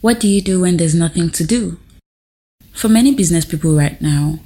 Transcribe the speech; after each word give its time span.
What 0.00 0.18
do 0.18 0.28
you 0.28 0.40
do 0.40 0.62
when 0.62 0.78
there's 0.78 0.94
nothing 0.94 1.28
to 1.30 1.44
do? 1.44 1.78
For 2.72 2.88
many 2.88 3.14
business 3.14 3.44
people 3.44 3.76
right 3.76 4.00
now, 4.00 4.38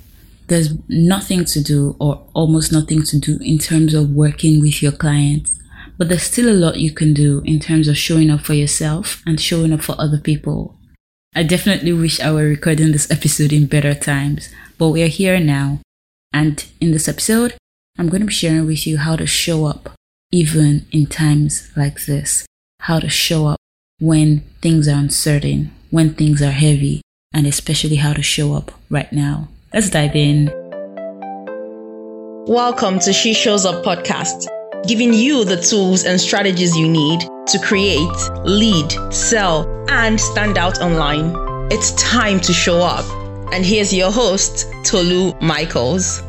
there's 0.48 0.76
nothing 0.88 1.44
to 1.44 1.62
do 1.62 1.94
or 2.00 2.26
almost 2.34 2.72
nothing 2.72 3.04
to 3.04 3.20
do 3.20 3.38
in 3.40 3.58
terms 3.58 3.94
of 3.94 4.10
working 4.10 4.60
with 4.60 4.82
your 4.82 4.90
clients. 4.90 5.56
But 5.96 6.08
there's 6.08 6.24
still 6.24 6.50
a 6.50 6.58
lot 6.58 6.80
you 6.80 6.92
can 6.92 7.14
do 7.14 7.40
in 7.44 7.60
terms 7.60 7.86
of 7.86 7.96
showing 7.96 8.30
up 8.30 8.40
for 8.40 8.54
yourself 8.54 9.22
and 9.24 9.40
showing 9.40 9.72
up 9.72 9.82
for 9.82 9.94
other 9.96 10.18
people. 10.18 10.76
I 11.36 11.44
definitely 11.44 11.92
wish 11.92 12.18
I 12.18 12.32
were 12.32 12.48
recording 12.48 12.90
this 12.90 13.08
episode 13.08 13.52
in 13.52 13.66
better 13.66 13.94
times, 13.94 14.48
but 14.76 14.88
we 14.88 15.04
are 15.04 15.08
here 15.08 15.38
now. 15.38 15.78
And 16.32 16.64
in 16.80 16.90
this 16.90 17.06
episode, 17.06 17.54
I'm 17.96 18.08
going 18.08 18.22
to 18.22 18.26
be 18.26 18.32
sharing 18.32 18.66
with 18.66 18.88
you 18.88 18.98
how 18.98 19.14
to 19.14 19.26
show 19.26 19.66
up 19.66 19.92
even 20.32 20.86
in 20.90 21.06
times 21.06 21.70
like 21.76 22.06
this. 22.06 22.44
How 22.80 22.98
to 22.98 23.08
show 23.08 23.46
up 23.46 23.60
when 24.04 24.40
things 24.60 24.86
are 24.86 24.98
uncertain, 24.98 25.72
when 25.88 26.12
things 26.12 26.42
are 26.42 26.50
heavy, 26.50 27.00
and 27.32 27.46
especially 27.46 27.96
how 27.96 28.12
to 28.12 28.20
show 28.20 28.52
up 28.52 28.70
right 28.90 29.10
now. 29.14 29.48
Let's 29.72 29.88
dive 29.88 30.14
in. 30.14 30.50
Welcome 32.46 32.98
to 32.98 33.14
She 33.14 33.32
Shows 33.32 33.64
Up 33.64 33.82
podcast, 33.82 34.46
giving 34.86 35.14
you 35.14 35.46
the 35.46 35.56
tools 35.56 36.04
and 36.04 36.20
strategies 36.20 36.76
you 36.76 36.86
need 36.86 37.20
to 37.46 37.58
create, 37.64 38.44
lead, 38.44 38.92
sell, 39.10 39.66
and 39.88 40.20
stand 40.20 40.58
out 40.58 40.82
online. 40.82 41.32
It's 41.72 41.92
time 41.92 42.40
to 42.40 42.52
show 42.52 42.82
up. 42.82 43.06
And 43.54 43.64
here's 43.64 43.90
your 43.90 44.12
host, 44.12 44.66
Tolu 44.84 45.32
Michaels. 45.40 46.22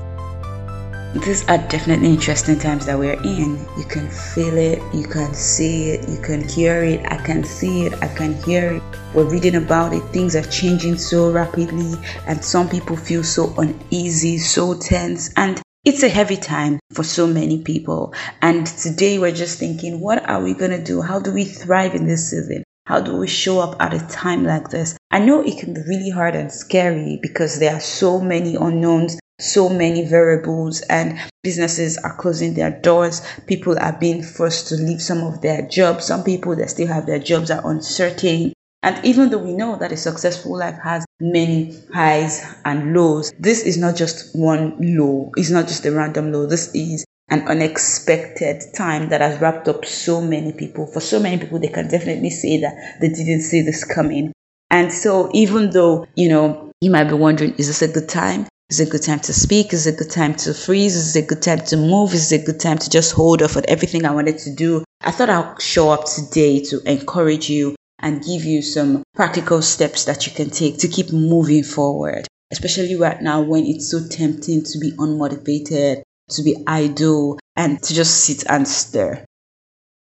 These 1.24 1.48
are 1.48 1.58
definitely 1.58 2.10
interesting 2.10 2.60
times 2.60 2.86
that 2.88 3.00
we're 3.00 3.14
in. 3.24 3.58
You 3.78 3.86
can 3.86 4.10
feel 4.10 4.58
it, 4.58 4.84
you 4.94 5.08
can 5.08 5.34
see 5.34 5.92
it, 5.92 6.10
you 6.10 6.18
can 6.18 6.46
hear 6.46 6.84
it. 6.84 7.06
I 7.10 7.16
can 7.16 7.46
see 7.46 7.86
it, 7.86 7.94
I 8.04 8.10
can 8.10 8.34
hear 8.44 8.74
it. 8.74 8.84
We're 9.14 9.24
reading 9.24 9.56
about 9.56 9.94
it. 9.94 10.02
Things 10.12 10.36
are 10.36 10.44
changing 10.44 10.98
so 10.98 11.32
rapidly, 11.32 11.94
and 12.28 12.44
some 12.44 12.68
people 12.68 12.98
feel 12.98 13.24
so 13.24 13.54
uneasy, 13.58 14.38
so 14.38 14.78
tense, 14.78 15.32
and 15.38 15.62
it's 15.86 16.04
a 16.04 16.10
heavy 16.10 16.36
time 16.36 16.80
for 16.92 17.04
so 17.04 17.26
many 17.26 17.64
people. 17.64 18.14
And 18.42 18.68
today 18.68 19.18
we're 19.18 19.32
just 19.32 19.58
thinking, 19.58 20.02
what 20.02 20.30
are 20.30 20.44
we 20.44 20.54
going 20.54 20.72
to 20.72 20.84
do? 20.84 21.02
How 21.02 21.20
do 21.20 21.32
we 21.32 21.46
thrive 21.46 21.96
in 21.96 22.08
this 22.08 22.32
season? 22.32 22.66
How 22.88 23.00
do 23.00 23.16
we 23.16 23.28
show 23.28 23.62
up 23.62 23.82
at 23.82 23.94
a 23.94 24.06
time 24.08 24.44
like 24.44 24.68
this? 24.70 24.98
I 25.12 25.20
know 25.20 25.42
it 25.42 25.60
can 25.60 25.74
be 25.74 25.82
really 25.88 26.10
hard 26.10 26.36
and 26.36 26.52
scary 26.52 27.20
because 27.22 27.58
there 27.58 27.74
are 27.74 27.80
so 27.80 28.20
many 28.20 28.56
unknowns 28.56 29.18
so 29.40 29.70
many 29.70 30.08
variables 30.08 30.82
and 30.82 31.20
businesses 31.44 31.98
are 31.98 32.16
closing 32.16 32.54
their 32.54 32.72
doors. 32.72 33.22
People 33.48 33.78
are 33.80 33.98
being 34.00 34.24
forced 34.24 34.68
to 34.70 34.76
leave 34.76 35.02
some 35.02 35.22
of 35.24 35.42
their 35.42 35.62
jobs. 35.68 36.06
Some 36.06 36.24
people 36.24 36.56
that 36.56 36.70
still 36.70 36.88
have 36.88 37.06
their 37.06 37.20
jobs 37.20 37.52
are 37.52 37.70
uncertain. 37.70 38.54
And 38.82 39.04
even 39.04 39.30
though 39.30 39.40
we 39.40 39.54
know 39.54 39.78
that 39.78 39.92
a 39.92 39.98
successful 39.98 40.58
life 40.58 40.78
has 40.84 41.06
many 41.20 41.76
highs 41.94 42.46
and 42.66 42.94
lows 42.94 43.32
this 43.40 43.64
is 43.64 43.78
not 43.78 43.96
just 43.96 44.36
one 44.36 44.76
low 44.82 45.32
it's 45.38 45.50
not 45.50 45.66
just 45.66 45.86
a 45.86 45.92
random 45.92 46.34
low 46.34 46.46
this 46.46 46.70
is 46.76 47.06
an 47.30 47.48
unexpected 47.48 48.62
time 48.76 49.08
that 49.10 49.22
has 49.22 49.40
wrapped 49.40 49.68
up 49.68 49.84
so 49.86 50.22
many 50.22 50.52
people. 50.52 50.86
For 50.86 51.00
so 51.00 51.20
many 51.20 51.42
people 51.42 51.58
they 51.58 51.70
can 51.70 51.88
definitely 51.88 52.30
say 52.30 52.62
that 52.62 52.98
they 53.02 53.10
didn't 53.10 53.42
see 53.42 53.62
this 53.62 53.84
coming. 53.84 54.32
And 54.70 54.94
so 54.94 55.32
even 55.34 55.72
though 55.72 56.08
you 56.16 56.30
know 56.30 56.72
you 56.82 56.92
might 56.92 57.06
be 57.06 57.16
wondering 57.16 57.56
is 57.56 57.68
this 57.68 57.82
a 57.82 57.88
good 57.88 58.10
time 58.10 58.46
is 58.70 58.80
it 58.80 58.88
a 58.88 58.92
good 58.92 59.04
time 59.04 59.20
to 59.20 59.34
speak? 59.34 59.74
Is 59.74 59.86
it 59.86 59.94
a 59.94 59.98
good 59.98 60.12
time 60.12 60.34
to 60.36 60.54
freeze? 60.54 60.96
Is 60.96 61.16
it 61.16 61.26
a 61.26 61.28
good 61.28 61.42
time 61.42 61.60
to 61.60 61.78
move? 61.78 62.14
Is 62.14 62.32
it 62.32 62.42
a 62.42 62.46
good 62.46 62.60
time 62.60 62.80
to 62.80 62.90
just 62.90 63.14
hold 63.14 63.42
off 63.44 63.58
on 63.58 63.64
everything 63.68 64.06
I 64.06 64.12
wanted 64.12 64.40
to 64.40 64.56
do? 64.56 64.84
I 65.02 65.12
thought 65.12 65.30
I'll 65.30 65.58
show 65.60 65.92
up 65.92 66.06
today 66.06 66.64
to 66.66 66.82
encourage 66.90 67.50
you 67.50 67.76
and 68.00 68.24
give 68.24 68.44
you 68.44 68.62
some 68.62 69.04
practical 69.14 69.62
steps 69.62 70.06
that 70.06 70.26
you 70.26 70.34
can 70.34 70.50
take 70.50 70.80
to 70.80 70.88
keep 70.88 71.14
moving 71.14 71.64
forward, 71.64 72.28
especially 72.52 72.96
right 72.96 73.22
now 73.22 73.42
when 73.42 73.66
it's 73.66 73.90
so 73.90 74.06
tempting 74.08 74.64
to 74.64 74.80
be 74.80 74.92
unmotivated, 74.94 76.02
to 76.30 76.44
be 76.44 76.64
idle, 76.66 77.40
and 77.56 77.82
to 77.84 77.94
just 77.94 78.26
sit 78.26 78.44
and 78.50 78.68
stare. 78.68 79.26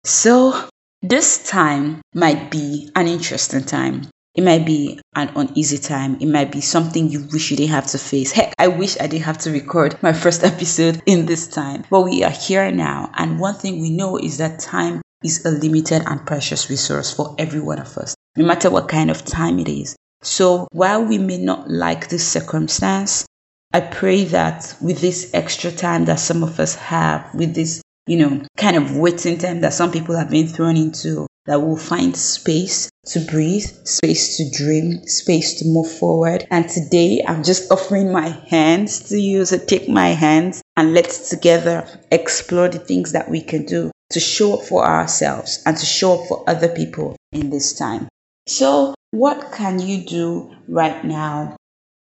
So, 0.05 0.67
this 1.01 1.47
time 1.49 2.01
might 2.15 2.49
be 2.49 2.89
an 2.95 3.07
interesting 3.07 3.63
time. 3.63 4.07
It 4.37 4.43
might 4.43 4.67
be 4.67 4.99
an 5.15 5.31
uneasy 5.35 5.79
time. 5.79 6.17
It 6.21 6.27
might 6.27 6.51
be 6.51 6.61
something 6.61 7.09
you 7.09 7.27
wish 7.33 7.49
you 7.49 7.57
didn't 7.57 7.71
have 7.71 7.87
to 7.87 7.97
face. 7.97 8.31
Heck, 8.31 8.53
I 8.59 8.67
wish 8.67 8.95
I 9.01 9.07
didn't 9.07 9.25
have 9.25 9.39
to 9.39 9.51
record 9.51 9.97
my 10.03 10.13
first 10.23 10.43
episode 10.43 11.01
in 11.07 11.25
this 11.25 11.47
time. 11.47 11.85
But 11.89 12.01
we 12.01 12.23
are 12.23 12.29
here 12.29 12.71
now. 12.71 13.09
And 13.15 13.39
one 13.39 13.55
thing 13.55 13.81
we 13.81 13.89
know 13.89 14.17
is 14.17 14.37
that 14.37 14.59
time 14.59 15.01
is 15.23 15.43
a 15.43 15.49
limited 15.49 16.03
and 16.05 16.23
precious 16.23 16.69
resource 16.69 17.11
for 17.11 17.33
every 17.39 17.59
one 17.59 17.79
of 17.79 17.97
us, 17.97 18.15
no 18.35 18.45
matter 18.45 18.69
what 18.69 18.87
kind 18.87 19.09
of 19.09 19.25
time 19.25 19.57
it 19.57 19.67
is. 19.67 19.95
So 20.21 20.67
while 20.71 21.03
we 21.03 21.17
may 21.17 21.37
not 21.37 21.69
like 21.69 22.09
this 22.09 22.27
circumstance, 22.27 23.25
I 23.73 23.81
pray 23.81 24.25
that 24.25 24.75
with 24.79 25.01
this 25.01 25.31
extra 25.33 25.71
time 25.71 26.05
that 26.05 26.19
some 26.19 26.43
of 26.43 26.59
us 26.59 26.75
have, 26.75 27.33
with 27.33 27.55
this, 27.55 27.81
you 28.05 28.17
know, 28.17 28.43
kind 28.55 28.77
of 28.77 28.95
waiting 28.95 29.39
time 29.39 29.61
that 29.61 29.73
some 29.73 29.91
people 29.91 30.15
have 30.15 30.29
been 30.29 30.47
thrown 30.47 30.77
into, 30.77 31.26
that 31.47 31.61
will 31.61 31.77
find 31.77 32.15
space 32.15 32.89
to 33.07 33.19
breathe, 33.21 33.65
space 33.85 34.37
to 34.37 34.51
dream, 34.51 35.07
space 35.07 35.55
to 35.55 35.65
move 35.65 35.89
forward. 35.89 36.45
And 36.51 36.69
today 36.69 37.23
I'm 37.25 37.43
just 37.43 37.71
offering 37.71 38.11
my 38.11 38.29
hands 38.49 39.09
to 39.09 39.17
you. 39.17 39.45
So 39.45 39.57
take 39.57 39.89
my 39.89 40.09
hands 40.09 40.61
and 40.75 40.93
let's 40.93 41.29
together 41.29 41.87
explore 42.11 42.67
the 42.67 42.79
things 42.79 43.13
that 43.13 43.29
we 43.29 43.41
can 43.41 43.65
do 43.65 43.91
to 44.11 44.19
show 44.19 44.59
up 44.59 44.65
for 44.65 44.85
ourselves 44.85 45.63
and 45.65 45.75
to 45.77 45.85
show 45.85 46.19
up 46.19 46.27
for 46.27 46.49
other 46.49 46.69
people 46.69 47.15
in 47.31 47.49
this 47.49 47.73
time. 47.73 48.07
So, 48.45 48.93
what 49.11 49.51
can 49.51 49.79
you 49.79 50.05
do 50.05 50.55
right 50.67 51.03
now? 51.03 51.57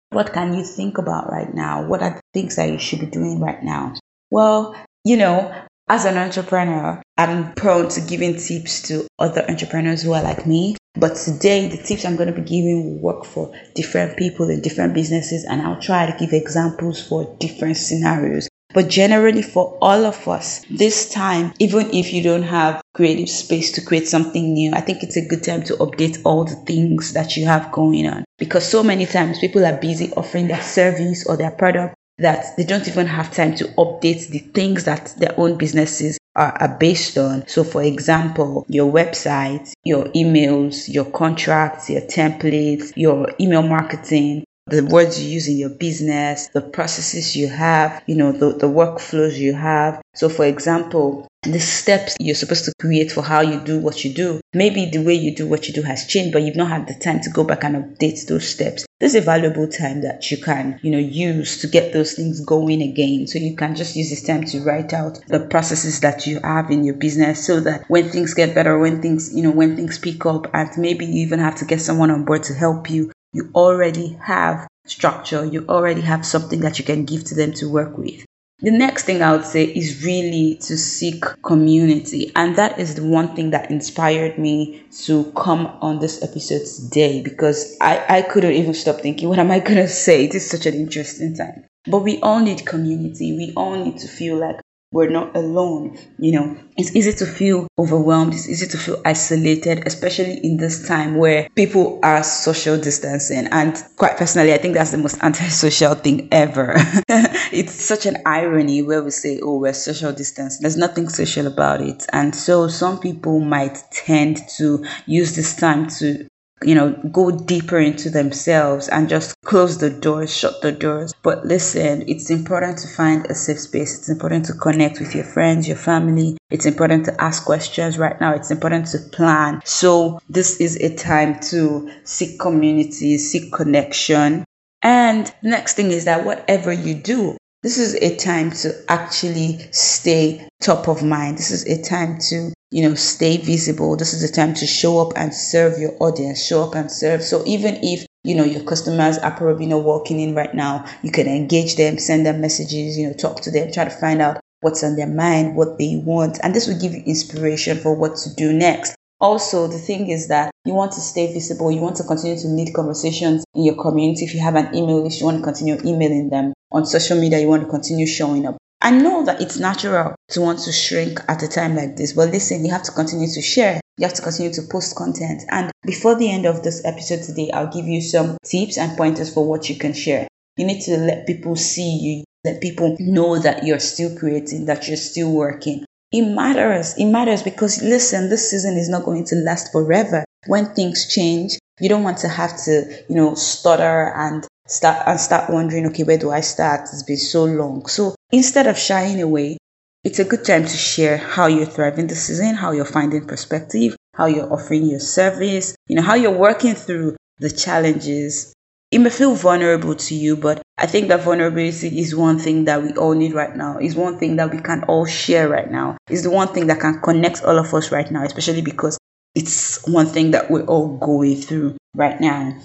What 0.10 0.34
can 0.34 0.54
you 0.54 0.64
think 0.64 0.98
about 0.98 1.31
right 1.31 1.54
now? 1.54 1.88
What 1.88 2.02
are 2.02 2.12
the 2.12 2.22
things 2.34 2.58
that 2.58 2.70
you 2.70 2.80
should 2.80 3.00
be 3.00 3.06
doing 3.06 3.40
right 3.40 3.64
now? 3.64 3.94
Well, 4.30 4.75
you 5.06 5.18
know, 5.18 5.54
as 5.88 6.06
an 6.06 6.18
entrepreneur, 6.18 7.02
I'm 7.18 7.54
prone 7.54 7.90
to 7.90 8.02
giving 8.02 8.36
tips 8.38 8.82
to 8.88 9.06
other 9.20 9.46
entrepreneurs 9.48 10.02
who 10.02 10.14
are 10.14 10.24
like 10.24 10.48
me. 10.48 10.76
But 10.96 11.16
today, 11.16 11.68
the 11.68 11.78
tips 11.78 12.06
I'm 12.06 12.16
going 12.16 12.34
to 12.34 12.42
be 12.42 12.48
giving 12.48 12.86
will 12.86 13.02
work 13.02 13.26
for 13.26 13.54
different 13.76 14.18
people 14.18 14.50
in 14.50 14.62
different 14.62 14.94
businesses, 14.94 15.44
and 15.44 15.62
I'll 15.62 15.82
try 15.82 16.10
to 16.10 16.18
give 16.18 16.34
examples 16.34 17.06
for 17.06 17.36
different 17.40 17.78
scenarios. 17.78 18.48
But 18.74 18.90
generally, 18.90 19.44
for 19.44 19.78
all 19.82 20.06
of 20.06 20.28
us, 20.28 20.66
this 20.70 21.10
time, 21.10 21.54
even 21.60 21.92
if 21.94 22.12
you 22.12 22.24
don't 22.24 22.44
have 22.44 22.82
creative 22.96 23.30
space 23.30 23.72
to 23.74 23.82
create 23.82 24.08
something 24.08 24.54
new, 24.54 24.72
I 24.74 24.82
think 24.82 25.04
it's 25.04 25.18
a 25.18 25.28
good 25.28 25.44
time 25.44 25.64
to 25.66 25.76
update 25.78 26.20
all 26.26 26.44
the 26.44 26.56
things 26.56 27.14
that 27.14 27.38
you 27.38 27.46
have 27.46 27.72
going 27.72 28.08
on. 28.08 28.24
Because 28.40 28.68
so 28.68 28.82
many 28.82 29.06
times 29.06 29.38
people 29.38 29.64
are 29.66 29.78
busy 29.78 30.12
offering 30.14 30.48
their 30.48 30.64
service 30.64 31.26
or 31.28 31.38
their 31.38 31.52
product 31.52 31.96
that 32.18 32.56
they 32.57 32.63
don't 32.63 32.88
even 32.88 33.07
have 33.07 33.31
time 33.31 33.56
to 33.56 33.66
update 33.75 34.29
the 34.29 34.40
things 34.40 34.84
that 34.85 35.13
their 35.18 35.34
own 35.40 35.57
businesses 35.57 36.18
are, 36.35 36.51
are, 36.59 36.78
based 36.79 37.18
on. 37.18 37.47
So, 37.47 37.63
for 37.63 37.84
example, 37.84 38.66
your 38.68 38.91
website, 38.91 39.72
your 39.84 40.06
emails, 40.06 40.91
your 40.91 41.06
contracts, 41.06 41.90
your 41.90 42.01
templates, 42.01 42.94
your 42.96 43.31
email 43.40 43.63
marketing, 43.63 44.44
the 44.68 44.85
words 44.85 45.22
you 45.22 45.29
use 45.29 45.47
in 45.47 45.57
your 45.57 45.69
business, 45.69 46.47
the 46.50 46.62
processes 46.62 47.35
you 47.35 47.47
have, 47.47 48.01
you 48.07 48.16
know, 48.16 48.31
the, 48.31 48.53
the 48.53 48.68
workflows 48.68 49.38
you 49.38 49.53
have. 49.53 50.01
So, 50.16 50.29
for 50.29 50.46
example, 50.46 51.28
the 51.44 51.59
steps 51.59 52.16
you're 52.19 52.35
supposed 52.35 52.66
to 52.66 52.74
create 52.79 53.12
for 53.12 53.22
how 53.22 53.41
you 53.41 53.59
do 53.59 53.78
what 53.78 54.06
you 54.06 54.13
do. 54.13 54.40
Maybe 54.53 54.85
the 54.85 55.03
way 55.03 55.16
you 55.16 55.35
do 55.35 55.47
what 55.47 55.68
you 55.68 55.74
do 55.74 55.81
has 55.81 56.07
changed, 56.07 56.31
but 56.31 56.44
you've 56.44 56.56
not 56.56 56.69
had 56.69 56.88
the 56.88 56.94
time 56.94 57.19
to 57.22 57.29
go 57.29 57.44
back 57.44 57.66
and 57.66 57.75
update 57.75 58.25
those 58.28 58.47
steps. 58.47 58.85
This 59.01 59.16
is 59.16 59.22
a 59.22 59.25
valuable 59.25 59.68
time 59.68 60.01
that 60.03 60.31
you 60.31 60.38
can, 60.38 60.80
you 60.81 60.91
know, 60.91 60.97
use 60.97 61.59
to 61.59 61.68
get 61.68 61.91
those 61.91 62.13
things 62.13 62.40
going 62.40 62.81
again. 62.81 63.28
So 63.28 63.40
you 63.40 63.57
can 63.57 63.75
just 63.75 63.97
use 63.97 64.09
this 64.09 64.24
time 64.24 64.45
to 64.45 64.62
write 64.62 64.94
out 64.94 65.19
the 65.28 65.41
processes 65.41 66.00
that 66.00 66.25
you 66.25 66.40
have 66.40 66.72
in 66.72 66.85
your 66.85 66.95
business 66.95 67.45
so 67.45 67.59
that 67.59 67.84
when 67.90 68.09
things 68.09 68.34
get 68.34 68.56
better, 68.56 68.80
when 68.80 69.01
things, 69.01 69.35
you 69.35 69.44
know, 69.44 69.51
when 69.51 69.75
things 69.75 70.00
pick 70.00 70.25
up 70.25 70.47
and 70.53 70.69
maybe 70.78 71.06
you 71.06 71.25
even 71.25 71.40
have 71.40 71.56
to 71.56 71.66
get 71.66 71.81
someone 71.81 72.12
on 72.12 72.24
board 72.24 72.44
to 72.44 72.54
help 72.54 72.89
you, 72.89 73.12
you 73.33 73.50
already 73.53 74.18
have 74.25 74.68
structure, 74.85 75.44
you 75.44 75.65
already 75.68 76.01
have 76.01 76.25
something 76.25 76.62
that 76.62 76.80
you 76.80 76.85
can 76.85 77.06
give 77.06 77.24
to 77.25 77.35
them 77.35 77.51
to 77.53 77.69
work 77.69 77.97
with. 77.97 78.25
The 78.59 78.71
next 78.71 79.03
thing 79.03 79.21
I 79.21 79.33
would 79.33 79.45
say 79.45 79.65
is 79.65 80.06
really 80.06 80.56
to 80.62 80.77
seek 80.77 81.25
community. 81.41 82.31
And 82.33 82.56
that 82.56 82.80
is 82.80 82.95
the 82.95 83.03
one 83.03 83.35
thing 83.35 83.50
that 83.50 83.69
inspired 83.69 84.38
me 84.38 84.85
to 85.03 85.25
come 85.35 85.68
on 85.81 86.00
this 86.00 86.24
episode 86.24 86.65
today 86.65 87.21
because 87.21 87.75
I, 87.81 88.06
I 88.07 88.21
couldn't 88.21 88.53
even 88.53 88.74
stop 88.74 89.01
thinking, 89.01 89.27
what 89.27 89.39
am 89.39 89.51
I 89.51 89.59
going 89.59 89.75
to 89.75 89.88
say? 89.89 90.24
It 90.24 90.35
is 90.35 90.50
such 90.50 90.65
an 90.65 90.75
interesting 90.75 91.35
time. 91.35 91.65
But 91.85 92.03
we 92.03 92.21
all 92.21 92.39
need 92.39 92.65
community. 92.65 93.35
We 93.35 93.51
all 93.57 93.75
need 93.75 93.97
to 93.97 94.07
feel 94.07 94.38
like 94.38 94.62
we're 94.94 95.10
not 95.10 95.36
alone. 95.36 95.98
You 96.18 96.31
know, 96.34 96.57
it's 96.78 96.95
easy 96.95 97.12
to 97.13 97.25
feel 97.25 97.68
overwhelmed, 97.78 98.34
it's 98.34 98.48
easy 98.48 98.68
to 98.68 98.78
feel 98.78 99.01
isolated, 99.04 99.86
especially 99.86 100.40
in 100.44 100.57
this 100.57 100.88
time 100.88 101.18
where 101.18 101.50
people 101.56 102.00
are 102.04 102.24
social 102.24 102.80
distancing. 102.80 103.48
And 103.48 103.75
quite 103.98 104.18
personally, 104.18 104.54
I 104.54 104.57
think 104.57 104.75
that's 104.75 104.92
the 104.92 104.98
most 105.00 105.18
antisocial 105.24 105.95
thing 105.95 106.30
ever. 106.31 106.75
it's 107.51 107.74
such 107.74 108.06
an 108.06 108.18
irony 108.25 108.81
where 108.81 109.04
we 109.04 109.12
say, 109.12 109.40
oh, 109.42 109.57
we're 109.57 109.74
social 109.74 110.13
distancing. 110.13 110.62
There's 110.62 110.78
nothing 110.78 111.10
social 111.10 111.48
about 111.48 111.81
it. 111.81 112.06
And 112.13 112.36
so 112.36 112.68
some 112.68 113.00
people 113.00 113.40
might 113.40 113.80
tend 113.92 114.38
to 114.57 114.86
use 115.07 115.36
this 115.36 115.56
time 115.56 115.88
to 115.98 116.28
you 116.63 116.75
know, 116.75 116.92
go 117.12 117.31
deeper 117.31 117.80
into 117.80 118.10
themselves 118.10 118.88
and 118.88 119.10
just 119.10 119.36
close 119.45 119.77
the 119.77 119.89
doors, 119.89 120.36
shut 120.36 120.62
the 120.62 120.71
doors. 120.71 121.13
But 121.21 121.45
listen, 121.45 122.04
it's 122.07 122.30
important 122.30 122.77
to 122.80 122.88
find 122.88 123.25
a 123.27 123.36
safe 123.36 123.60
space. 123.60 123.98
It's 123.98 124.10
important 124.10 124.45
to 124.45 124.54
connect 124.54 125.00
with 125.00 125.15
your 125.15 125.25
friends, 125.25 125.68
your 125.68 125.77
family. 125.77 126.38
It's 126.50 126.65
important 126.65 127.06
to 127.06 127.21
ask 127.21 127.45
questions 127.45 127.98
right 127.98 128.19
now. 128.19 128.33
It's 128.33 128.51
important 128.51 128.88
to 128.88 129.00
plan. 129.00 129.62
So 129.65 130.19
this 130.30 130.60
is 130.60 130.77
a 130.77 130.95
time 130.95 131.39
to 131.51 131.92
seek 132.04 132.39
community, 132.39 133.18
seek 133.18 133.51
connection. 133.51 134.45
And 134.81 135.33
next 135.42 135.75
thing 135.75 135.92
is 135.92 136.06
that 136.06 136.25
whatever 136.25 136.71
you 136.71 136.94
do, 136.95 137.38
this 137.63 137.77
is 137.77 137.95
a 137.95 138.15
time 138.18 138.51
to 138.51 138.74
actually 138.89 139.60
stay 139.71 140.45
top 140.62 140.89
of 140.89 141.01
mind. 141.01 141.38
This 141.38 141.50
is 141.50 141.65
a 141.65 141.81
time 141.81 142.19
to, 142.30 142.54
you 142.71 142.83
know, 142.83 142.94
stay 142.95 143.38
visible. 143.38 143.95
This 143.95 144.13
is 144.13 144.21
a 144.21 144.31
time 144.31 144.54
to 144.56 144.68
show 144.68 145.00
up 145.00 145.13
and 145.15 145.33
serve 145.33 145.80
your 145.80 145.95
audience, 146.01 146.45
show 146.45 146.63
up 146.63 146.75
and 146.75 146.92
serve. 146.92 147.24
So 147.24 147.42
even 147.45 147.80
if, 147.81 148.06
you 148.25 148.36
know, 148.36 148.44
your 148.44 148.63
customers 148.63 149.18
are 149.18 149.31
probably 149.31 149.65
not 149.65 149.83
walking 149.83 150.19
in 150.19 150.36
right 150.36 150.54
now, 150.54 150.86
you 151.04 151.12
can 151.12 151.27
engage 151.27 151.77
them, 151.77 151.98
send 151.98 152.25
them 152.25 152.42
messages, 152.42 152.98
you 152.98 153.07
know, 153.07 153.13
talk 153.13 153.39
to 153.42 153.51
them, 153.51 153.71
try 153.71 153.86
to 153.86 153.89
find 153.89 154.21
out 154.21 154.42
what's 154.59 154.83
on 154.83 154.98
their 154.98 155.07
mind, 155.07 155.56
what 155.56 155.77
they 155.77 156.01
want. 156.06 156.39
And 156.44 156.54
this 156.54 156.68
will 156.68 156.80
give 156.80 156.94
you 156.94 157.04
inspiration 157.06 157.77
for 157.77 157.95
what 157.95 158.18
to 158.18 158.36
do 158.36 158.51
next. 158.51 158.94
Also, 159.21 159.68
the 159.68 159.77
thing 159.77 160.09
is 160.09 160.27
that 160.27 160.51
you 160.66 160.74
want 160.74 160.92
to 160.92 161.00
stay 161.00 161.31
visible, 161.31 161.71
you 161.71 161.80
want 161.80 161.95
to 161.95 162.04
continue 162.04 162.38
to 162.38 162.48
lead 162.48 162.74
conversations 162.74 163.45
in 163.56 163.63
your 163.63 163.81
community. 163.81 164.25
If 164.25 164.33
you 164.33 164.42
have 164.42 164.56
an 164.56 164.75
email 164.75 165.01
list, 165.01 165.21
you 165.21 165.25
want 165.25 165.38
to 165.38 165.44
continue 165.44 165.77
emailing 165.86 166.30
them. 166.30 166.51
On 166.74 166.86
social 166.86 167.20
media, 167.20 167.40
you 167.40 167.48
want 167.48 167.64
to 167.64 167.70
continue 167.70 168.08
showing 168.08 168.46
up. 168.46 168.58
I 168.81 168.92
know 168.92 169.24
that 169.25 169.40
it's 169.40 169.58
natural 169.58 170.16
to 170.31 170.42
want 170.42 170.60
to 170.60 170.72
shrink 170.74 171.22
at 171.30 171.42
a 171.42 171.48
time 171.48 171.75
like 171.75 171.96
this, 171.96 172.14
but 172.14 172.31
listen, 172.31 172.66
you 172.66 172.72
have 172.72 172.84
to 172.84 172.92
continue 172.92 173.30
to 173.30 173.42
share. 173.42 173.80
You 173.98 174.08
have 174.08 174.16
to 174.16 174.22
continue 174.22 174.52
to 174.54 174.64
post 174.64 174.96
content. 174.96 175.44
And 175.50 175.72
before 175.84 176.16
the 176.16 176.30
end 176.30 176.46
of 176.46 176.64
this 176.64 176.84
episode 176.84 177.24
today, 177.24 177.52
I'll 177.52 177.72
give 177.72 177.86
you 177.86 178.02
some 178.02 178.38
tips 178.44 178.78
and 178.78 178.98
pointers 178.98 179.34
for 179.34 179.48
what 179.48 179.70
you 179.70 179.78
can 179.78 179.94
share. 179.94 180.28
You 180.58 180.66
need 180.66 180.81
to 180.81 180.98
let 180.98 181.28
people 181.28 181.56
see 181.56 181.98
you, 181.98 182.24
let 182.44 182.60
people 182.60 182.98
know 183.00 183.40
that 183.40 183.64
you're 183.64 183.80
still 183.80 184.18
creating, 184.18 184.66
that 184.66 184.88
you're 184.88 184.98
still 184.98 185.31
working. 185.31 185.86
It 186.12 186.24
matters. 186.24 186.96
It 186.98 187.06
matters 187.06 187.42
because 187.42 187.81
listen, 187.81 188.30
this 188.30 188.50
season 188.50 188.78
is 188.78 188.90
not 188.90 189.06
going 189.06 189.26
to 189.26 189.36
last 189.36 189.72
forever. 189.72 190.26
When 190.48 190.74
things 190.74 191.08
change, 191.14 191.58
you 191.80 191.88
don't 191.88 192.04
want 192.04 192.18
to 192.19 192.28
have 192.28 192.56
to, 192.66 193.04
you 193.08 193.16
know, 193.16 193.34
stutter 193.36 194.14
and 194.16 194.46
start 194.68 195.07
and 195.07 195.19
start 195.19 195.50
wondering, 195.50 195.88
okay, 195.88 196.04
where 196.04 196.18
do 196.18 196.31
I 196.31 196.42
start? 196.42 196.81
It's 196.81 197.04
been 197.04 197.18
so 197.18 197.45
long. 197.45 197.86
So 197.88 198.15
instead 198.31 198.68
of 198.68 198.77
shying 198.77 199.21
away, 199.21 199.57
it's 200.04 200.19
a 200.19 200.25
good 200.25 200.45
time 200.45 200.63
to 200.63 200.77
share 200.77 201.18
how 201.18 201.48
you're 201.48 201.65
thriving 201.65 202.07
this 202.07 202.25
season, 202.25 202.56
how 202.56 202.71
you're 202.71 202.86
finding 202.86 203.25
perspective, 203.25 203.95
how 204.15 204.25
you're 204.25 204.51
offering 204.51 204.86
your 204.86 205.00
service, 205.00 205.75
you 205.88 205.95
know, 205.95 206.01
how 206.01 206.15
you're 206.15 206.38
working 206.38 206.75
through 206.75 207.15
the 207.39 207.50
challenges 207.50 208.54
it 208.94 209.00
may 209.00 209.10
feel 209.10 209.33
vulnerable 209.33 209.95
to 209.95 210.13
you, 210.13 210.38
but 210.38 210.62
I 210.77 210.86
think 210.86 211.07
that 211.07 211.24
vulnerability 211.24 212.00
is 212.00 212.16
one 212.16 212.38
thing 212.38 212.66
that 212.66 212.83
we 212.83 212.94
all 212.94 213.16
need 213.16 213.33
right 213.33 213.56
now. 213.56 213.80
Is 213.80 213.95
one 213.95 214.19
thing 214.19 214.36
that 214.36 214.51
we 214.54 214.62
can 214.62 214.83
all 214.83 215.07
share 215.07 215.50
right 215.50 215.69
now. 215.69 215.98
Is 216.12 216.21
the 216.21 216.30
one 216.30 216.50
thing 216.50 216.68
that 216.68 216.80
can 216.80 217.01
connect 217.01 217.44
all 217.44 217.57
of 217.57 217.74
us 217.74 217.92
right 217.92 218.09
now, 218.12 218.24
especially 218.24 218.62
because 218.62 219.00
it's 219.33 219.83
one 219.88 220.06
thing 220.06 220.30
that 220.31 220.51
we're 220.51 220.66
all 220.66 220.95
going 220.98 221.38
through 221.38 221.75
right 221.95 222.21
now. 222.21 222.56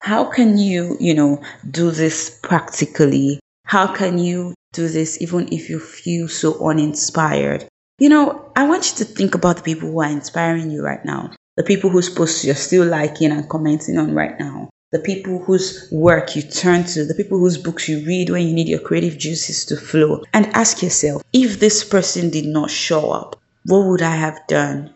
How 0.00 0.24
can 0.24 0.58
you, 0.58 0.96
you 0.98 1.14
know, 1.14 1.42
do 1.70 1.90
this 1.90 2.38
practically? 2.42 3.40
How 3.64 3.94
can 3.94 4.18
you 4.18 4.54
do 4.72 4.88
this 4.88 5.20
even 5.20 5.52
if 5.52 5.70
you 5.70 5.78
feel 5.78 6.28
so 6.28 6.68
uninspired? 6.68 7.66
You 7.98 8.08
know, 8.08 8.50
I 8.56 8.66
want 8.66 8.90
you 8.90 8.96
to 8.98 9.04
think 9.04 9.34
about 9.34 9.56
the 9.56 9.62
people 9.62 9.90
who 9.90 10.00
are 10.00 10.10
inspiring 10.10 10.70
you 10.70 10.82
right 10.82 11.04
now. 11.04 11.30
The 11.56 11.64
people 11.64 11.90
whose 11.90 12.08
posts 12.08 12.44
you're 12.44 12.54
still 12.54 12.86
liking 12.86 13.30
and 13.30 13.48
commenting 13.48 13.98
on 13.98 14.14
right 14.14 14.38
now 14.40 14.70
the 14.92 14.98
people 14.98 15.38
whose 15.38 15.88
work 15.92 16.34
you 16.34 16.42
turn 16.42 16.84
to, 16.84 17.04
the 17.04 17.14
people 17.14 17.38
whose 17.38 17.56
books 17.56 17.88
you 17.88 18.04
read 18.04 18.28
when 18.28 18.46
you 18.46 18.52
need 18.52 18.68
your 18.68 18.80
creative 18.80 19.16
juices 19.16 19.64
to 19.66 19.76
flow. 19.76 20.24
And 20.32 20.46
ask 20.46 20.82
yourself 20.82 21.22
if 21.32 21.60
this 21.60 21.84
person 21.84 22.30
did 22.30 22.46
not 22.46 22.70
show 22.70 23.12
up, 23.12 23.40
what 23.66 23.86
would 23.86 24.02
I 24.02 24.16
have 24.16 24.40
done? 24.48 24.92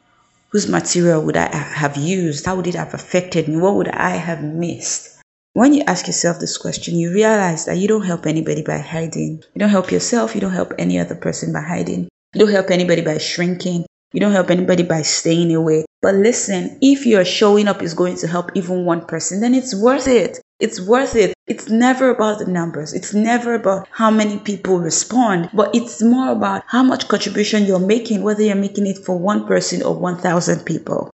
Whose 0.54 0.68
material 0.68 1.20
would 1.22 1.36
I 1.36 1.52
have 1.52 1.96
used? 1.96 2.46
How 2.46 2.54
would 2.54 2.68
it 2.68 2.76
have 2.76 2.94
affected 2.94 3.48
me? 3.48 3.56
What 3.56 3.74
would 3.74 3.88
I 3.88 4.10
have 4.10 4.40
missed? 4.40 5.20
When 5.52 5.74
you 5.74 5.82
ask 5.88 6.06
yourself 6.06 6.38
this 6.38 6.56
question, 6.58 6.94
you 6.94 7.12
realize 7.12 7.64
that 7.64 7.78
you 7.78 7.88
don't 7.88 8.04
help 8.04 8.24
anybody 8.24 8.62
by 8.62 8.78
hiding. 8.78 9.42
You 9.52 9.58
don't 9.58 9.70
help 9.70 9.90
yourself. 9.90 10.32
You 10.32 10.40
don't 10.40 10.52
help 10.52 10.72
any 10.78 11.00
other 11.00 11.16
person 11.16 11.52
by 11.52 11.62
hiding. 11.62 12.06
You 12.34 12.38
don't 12.38 12.52
help 12.52 12.70
anybody 12.70 13.02
by 13.02 13.18
shrinking. 13.18 13.84
You 14.12 14.20
don't 14.20 14.30
help 14.30 14.48
anybody 14.48 14.84
by 14.84 15.02
staying 15.02 15.52
away. 15.52 15.86
But 16.04 16.16
listen, 16.16 16.76
if 16.82 17.06
your 17.06 17.24
showing 17.24 17.66
up 17.66 17.82
is 17.82 17.94
going 17.94 18.16
to 18.16 18.26
help 18.26 18.50
even 18.54 18.84
one 18.84 19.06
person, 19.06 19.40
then 19.40 19.54
it's 19.54 19.74
worth 19.74 20.06
it. 20.06 20.38
It's 20.60 20.78
worth 20.78 21.16
it. 21.16 21.32
It's 21.46 21.70
never 21.70 22.10
about 22.10 22.40
the 22.40 22.46
numbers. 22.46 22.92
It's 22.92 23.14
never 23.14 23.54
about 23.54 23.88
how 23.90 24.10
many 24.10 24.38
people 24.38 24.78
respond, 24.78 25.48
but 25.54 25.74
it's 25.74 26.02
more 26.02 26.30
about 26.30 26.62
how 26.66 26.82
much 26.82 27.08
contribution 27.08 27.64
you're 27.64 27.78
making, 27.78 28.22
whether 28.22 28.42
you're 28.42 28.54
making 28.54 28.86
it 28.86 28.98
for 28.98 29.18
one 29.18 29.46
person 29.46 29.82
or 29.82 29.94
1,000 29.94 30.66
people. 30.66 31.10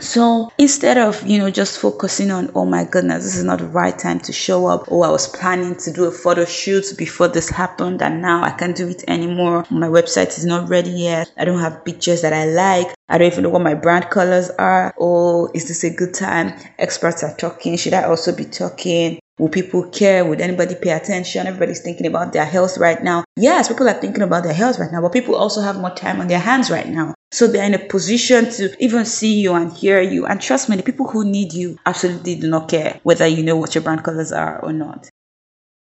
So 0.00 0.50
instead 0.56 0.96
of, 0.96 1.26
you 1.26 1.38
know, 1.38 1.50
just 1.50 1.78
focusing 1.78 2.30
on, 2.30 2.50
oh 2.54 2.64
my 2.64 2.84
goodness, 2.84 3.24
this 3.24 3.36
is 3.36 3.44
not 3.44 3.58
the 3.58 3.66
right 3.66 3.96
time 3.96 4.18
to 4.20 4.32
show 4.32 4.66
up. 4.66 4.86
Oh, 4.90 5.02
I 5.02 5.10
was 5.10 5.28
planning 5.28 5.76
to 5.76 5.92
do 5.92 6.04
a 6.04 6.10
photo 6.10 6.46
shoot 6.46 6.86
before 6.96 7.28
this 7.28 7.50
happened 7.50 8.02
and 8.02 8.22
now 8.22 8.42
I 8.42 8.50
can't 8.50 8.76
do 8.76 8.88
it 8.88 9.04
anymore. 9.08 9.66
My 9.70 9.88
website 9.88 10.38
is 10.38 10.46
not 10.46 10.68
ready 10.70 10.90
yet. 10.90 11.30
I 11.36 11.44
don't 11.44 11.60
have 11.60 11.84
pictures 11.84 12.22
that 12.22 12.32
I 12.32 12.46
like. 12.46 12.94
I 13.08 13.18
don't 13.18 13.30
even 13.30 13.44
know 13.44 13.50
what 13.50 13.62
my 13.62 13.74
brand 13.74 14.08
colors 14.10 14.50
are. 14.50 14.94
Oh, 14.98 15.50
is 15.54 15.68
this 15.68 15.84
a 15.84 15.94
good 15.94 16.14
time? 16.14 16.58
Experts 16.78 17.22
are 17.22 17.36
talking. 17.36 17.76
Should 17.76 17.94
I 17.94 18.04
also 18.04 18.34
be 18.34 18.46
talking? 18.46 19.19
Will 19.40 19.48
people 19.48 19.84
care? 19.88 20.22
Would 20.22 20.42
anybody 20.42 20.74
pay 20.74 20.90
attention? 20.90 21.46
Everybody's 21.46 21.80
thinking 21.80 22.06
about 22.06 22.34
their 22.34 22.44
health 22.44 22.76
right 22.76 23.02
now. 23.02 23.24
Yes, 23.38 23.68
people 23.68 23.88
are 23.88 23.94
thinking 23.94 24.22
about 24.22 24.44
their 24.44 24.52
health 24.52 24.78
right 24.78 24.92
now, 24.92 25.00
but 25.00 25.14
people 25.14 25.34
also 25.34 25.62
have 25.62 25.80
more 25.80 25.94
time 25.94 26.20
on 26.20 26.28
their 26.28 26.38
hands 26.38 26.70
right 26.70 26.86
now. 26.86 27.14
So 27.32 27.46
they're 27.46 27.64
in 27.64 27.72
a 27.72 27.78
position 27.78 28.50
to 28.50 28.76
even 28.84 29.06
see 29.06 29.40
you 29.40 29.54
and 29.54 29.72
hear 29.72 30.02
you. 30.02 30.26
And 30.26 30.42
trust 30.42 30.68
me, 30.68 30.76
the 30.76 30.82
people 30.82 31.08
who 31.08 31.24
need 31.24 31.54
you 31.54 31.78
absolutely 31.86 32.34
do 32.34 32.50
not 32.50 32.68
care 32.68 33.00
whether 33.02 33.26
you 33.26 33.42
know 33.42 33.56
what 33.56 33.74
your 33.74 33.82
brand 33.82 34.04
colors 34.04 34.30
are 34.30 34.62
or 34.62 34.74
not. 34.74 35.08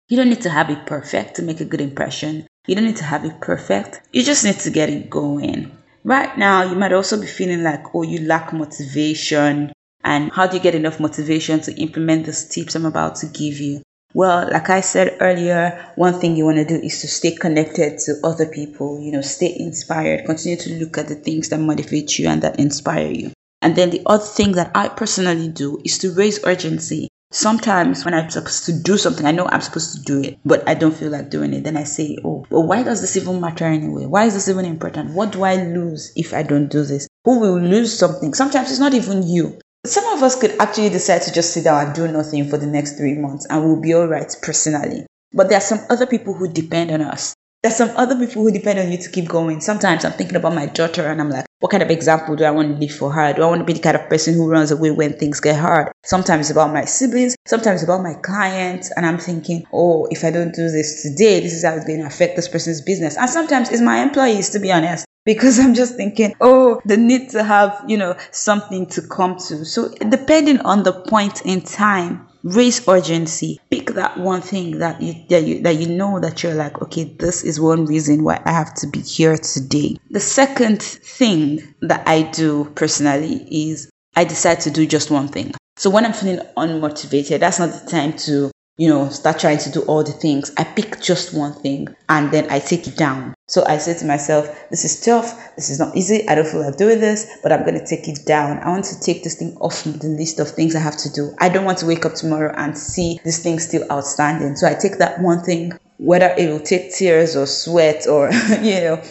You 0.10 0.18
don't 0.18 0.30
need 0.30 0.42
to 0.42 0.50
have 0.50 0.72
it 0.72 0.88
perfect 0.88 1.36
to 1.36 1.44
make 1.44 1.62
a 1.62 1.66
good 1.66 1.82
impression. 1.82 2.48
You 2.66 2.74
don't 2.74 2.86
need 2.86 2.98
to 2.98 3.04
have 3.04 3.24
it 3.24 3.40
perfect. 3.40 4.02
You 4.12 4.24
just 4.24 4.44
need 4.44 4.58
to 4.62 4.72
get 4.72 4.90
it 4.90 5.12
going. 5.12 5.78
Right 6.04 6.36
now, 6.40 6.64
you 6.64 6.76
might 6.76 6.92
also 6.92 7.22
be 7.22 7.28
feeling 7.28 7.62
like, 7.62 7.94
oh, 7.94 8.02
you 8.02 8.22
lack 8.22 8.52
motivation. 8.52 9.74
And 10.04 10.32
how 10.32 10.48
do 10.48 10.58
you 10.58 10.64
get 10.64 10.76
enough 10.76 11.00
motivation 11.00 11.62
to 11.62 11.74
implement 11.80 12.26
these 12.26 12.48
tips 12.50 12.76
I'm 12.76 12.86
about 12.86 13.16
to 13.18 13.28
give 13.28 13.60
you? 13.60 13.82
Well, 14.16 14.48
like 14.52 14.70
I 14.70 14.82
said 14.82 15.18
earlier, 15.22 15.92
one 15.96 16.20
thing 16.20 16.36
you 16.36 16.46
want 16.46 16.58
to 16.58 16.66
do 16.66 16.76
is 16.76 17.02
to 17.02 17.08
stay 17.08 17.36
connected 17.36 17.98
to 18.00 18.16
other 18.24 18.46
people, 18.46 19.00
you 19.00 19.12
know, 19.12 19.22
stay 19.22 19.56
inspired, 19.58 20.26
continue 20.26 20.58
to 20.58 20.74
look 20.76 21.00
at 21.00 21.08
the 21.08 21.16
things 21.16 21.50
that 21.50 21.60
motivate 21.60 22.20
you 22.20 22.28
and 22.28 22.44
that 22.44 22.60
inspire 22.60 23.10
you. 23.10 23.32
And 23.64 23.76
then 23.76 23.90
the 23.90 24.04
other 24.06 24.24
thing 24.24 24.52
that 24.52 24.72
I 24.76 24.90
personally 24.90 25.48
do 25.48 25.80
is 25.84 25.98
to 26.00 26.14
raise 26.14 26.44
urgency. 26.46 27.08
Sometimes 27.32 28.06
when 28.06 28.14
I'm 28.14 28.30
supposed 28.30 28.66
to 28.66 28.74
do 28.74 28.98
something, 28.98 29.26
I 29.26 29.32
know 29.32 29.48
I'm 29.48 29.62
supposed 29.62 29.96
to 29.96 30.04
do 30.04 30.22
it, 30.22 30.38
but 30.46 30.68
I 30.70 30.76
don't 30.76 30.96
feel 30.96 31.10
like 31.10 31.32
doing 31.32 31.52
it. 31.54 31.64
Then 31.64 31.78
I 31.78 31.84
say, 31.84 32.18
oh, 32.24 32.46
well, 32.52 32.68
why 32.68 32.84
does 32.84 33.02
this 33.02 33.18
even 33.18 33.42
matter 33.42 33.66
anyway? 33.66 34.06
Why 34.06 34.26
is 34.26 34.36
this 34.36 34.48
even 34.48 34.66
important? 34.66 35.16
What 35.16 35.32
do 35.32 35.42
I 35.42 35.56
lose 35.56 36.14
if 36.16 36.36
I 36.36 36.44
don't 36.44 36.68
do 36.68 36.84
this? 36.84 37.08
Who 37.26 37.40
will 37.40 37.60
lose 37.60 37.98
something? 37.98 38.36
Sometimes 38.36 38.70
it's 38.70 38.80
not 38.80 38.94
even 38.94 39.24
you. 39.24 39.58
Some 39.86 40.06
of 40.16 40.24
us 40.24 40.40
could 40.40 40.56
actually 40.62 40.92
decide 40.92 41.24
to 41.24 41.34
just 41.34 41.52
sit 41.52 41.66
down 41.66 41.88
and 41.88 41.94
do 41.94 42.08
nothing 42.08 42.48
for 42.48 42.58
the 42.58 42.66
next 42.66 42.96
three 42.96 43.16
months 43.16 43.46
and 43.50 43.66
we'll 43.66 43.82
be 43.82 43.94
all 43.94 44.08
right 44.08 44.34
personally. 44.42 45.06
But 45.34 45.50
there 45.50 45.58
are 45.58 45.62
some 45.62 45.82
other 45.90 46.06
people 46.06 46.34
who 46.34 46.48
depend 46.48 46.90
on 46.92 47.02
us. 47.02 47.34
There's 47.62 47.76
some 47.76 47.92
other 47.98 48.18
people 48.18 48.44
who 48.44 48.52
depend 48.52 48.80
on 48.80 48.90
you 48.90 48.98
to 48.98 49.12
keep 49.12 49.28
going. 49.28 49.60
Sometimes 49.60 50.06
I'm 50.06 50.14
thinking 50.14 50.38
about 50.38 50.56
my 50.56 50.68
daughter 50.68 51.06
and 51.06 51.20
I'm 51.20 51.30
like, 51.30 51.46
what 51.60 51.70
kind 51.70 51.84
of 51.84 51.90
example 51.90 52.38
do 52.38 52.46
I 52.46 52.52
want 52.52 52.70
to 52.70 52.78
leave 52.78 52.96
for 52.96 53.12
her? 53.12 53.34
Do 53.34 53.44
I 53.44 53.48
want 53.48 53.60
to 53.60 53.66
be 53.66 53.74
the 53.74 53.82
kind 53.82 53.98
of 53.98 54.08
person 54.08 54.36
who 54.36 54.50
runs 54.50 54.72
away 54.72 54.92
when 54.92 55.18
things 55.18 55.42
get 55.42 55.60
hard? 55.60 55.92
Sometimes 56.06 56.50
it's 56.50 56.52
about 56.52 56.72
my 56.72 56.86
siblings, 56.86 57.36
sometimes 57.46 57.84
about 57.84 58.04
my 58.04 58.14
clients, 58.14 58.90
and 58.96 59.06
I'm 59.06 59.18
thinking, 59.18 59.66
oh, 59.74 60.08
if 60.12 60.24
I 60.24 60.32
don't 60.32 60.56
do 60.56 60.70
this 60.70 61.04
today, 61.04 61.42
this 61.42 61.54
is 61.54 61.66
how 61.66 61.76
it's 61.76 61.86
going 61.86 62.00
to 62.00 62.06
affect 62.06 62.38
this 62.38 62.48
person's 62.48 62.82
business. 62.82 63.18
And 63.18 63.30
sometimes 63.30 63.70
it's 63.70 63.82
my 63.82 64.02
employees, 64.02 64.50
to 64.52 64.60
be 64.60 64.72
honest 64.72 65.06
because 65.26 65.60
I'm 65.60 65.74
just 65.74 65.96
thinking, 65.96 66.36
oh, 66.42 66.82
the 66.86 66.98
need 66.98 67.30
to 67.32 67.44
have, 67.44 67.84
you 67.88 67.98
know, 67.98 68.16
something 68.32 68.86
to 68.88 69.02
come 69.02 69.38
to. 69.48 69.66
So 69.66 69.94
depending 70.10 70.60
on 70.62 70.84
the 70.84 70.94
point 70.94 71.42
in 71.46 71.62
time, 71.62 72.28
raise 72.44 72.86
urgency. 72.88 73.60
Pick 73.72 73.92
that 73.92 74.18
one 74.18 74.42
thing 74.42 74.80
that 74.80 75.02
you, 75.02 75.16
that 75.30 75.44
you 75.44 75.62
that 75.62 75.76
you 75.76 75.88
know 75.88 76.20
that 76.20 76.44
you're 76.44 76.54
like, 76.54 76.82
okay, 76.82 77.06
this 77.06 77.44
is 77.44 77.60
one 77.60 77.86
reason 77.86 78.24
why 78.24 78.42
I 78.46 78.52
have 78.52 78.74
to 78.76 78.88
be 78.88 79.00
here 79.00 79.38
today. 79.38 79.98
The 80.12 80.20
second 80.20 80.82
thing 80.82 81.62
that 81.82 82.08
I 82.08 82.24
do 82.24 82.66
personally 82.76 83.48
is 83.50 83.90
I 84.16 84.26
decide 84.26 84.60
to 84.62 84.72
do 84.72 84.86
just 84.86 85.10
one 85.10 85.30
thing. 85.30 85.54
So 85.78 85.90
when 85.90 86.06
I'm 86.06 86.14
feeling 86.14 86.46
unmotivated, 86.58 87.40
that's 87.40 87.60
not 87.60 87.72
the 87.72 87.90
time 87.90 88.14
to 88.18 88.52
you 88.78 88.90
know, 88.90 89.08
start 89.10 89.40
trying 89.40 89.60
to 89.60 89.70
do 89.72 89.82
all 89.82 90.04
the 90.04 90.12
things. 90.12 90.52
I 90.58 90.64
pick 90.64 91.00
just 91.00 91.34
one 91.34 91.54
thing 91.54 91.90
and 92.10 92.32
then 92.32 92.50
I 92.50 92.60
take 92.60 92.88
it 92.88 92.98
down. 92.98 93.33
So 93.48 93.66
I 93.66 93.78
say 93.78 93.98
to 94.00 94.06
myself, 94.06 94.48
this 94.70 94.86
is 94.86 95.02
tough. 95.02 95.56
This 95.58 95.70
is 95.70 95.78
not 95.78 95.96
easy. 95.98 96.28
I 96.30 96.36
don't 96.36 96.48
feel 96.48 96.62
like 96.62 96.78
doing 96.78 97.02
this, 97.02 97.40
but 97.44 97.52
I'm 97.52 97.64
going 97.66 97.78
to 97.78 97.86
take 97.86 98.08
it 98.08 98.20
down. 98.26 98.60
I 98.60 98.70
want 98.70 98.86
to 98.86 99.00
take 99.02 99.24
this 99.24 99.36
thing 99.36 99.56
off 99.58 99.84
the 99.84 100.08
list 100.08 100.40
of 100.40 100.50
things 100.50 100.76
I 100.76 100.80
have 100.80 100.96
to 100.98 101.12
do. 101.12 101.36
I 101.40 101.50
don't 101.50 101.66
want 101.66 101.80
to 101.80 101.86
wake 101.86 102.06
up 102.06 102.14
tomorrow 102.14 102.54
and 102.56 102.78
see 102.78 103.20
this 103.26 103.44
thing 103.44 103.60
still 103.60 103.86
outstanding. 103.92 104.56
So 104.56 104.66
I 104.68 104.76
take 104.76 104.98
that 105.00 105.20
one 105.22 105.44
thing, 105.44 105.74
whether 105.98 106.34
it 106.38 106.50
will 106.50 106.62
take 106.62 106.94
tears 106.94 107.36
or 107.36 107.46
sweat 107.46 108.08
or, 108.08 108.32
you 108.62 108.80
know, 108.80 109.04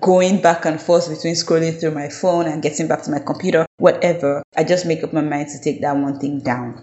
going 0.00 0.40
back 0.40 0.64
and 0.64 0.80
forth 0.80 1.08
between 1.08 1.34
scrolling 1.34 1.78
through 1.80 1.90
my 1.90 2.08
phone 2.08 2.46
and 2.46 2.62
getting 2.62 2.86
back 2.86 3.02
to 3.02 3.10
my 3.10 3.18
computer, 3.18 3.66
whatever. 3.78 4.44
I 4.56 4.62
just 4.62 4.86
make 4.86 5.02
up 5.02 5.12
my 5.12 5.22
mind 5.22 5.48
to 5.48 5.60
take 5.60 5.80
that 5.80 5.96
one 5.96 6.20
thing 6.20 6.38
down. 6.38 6.82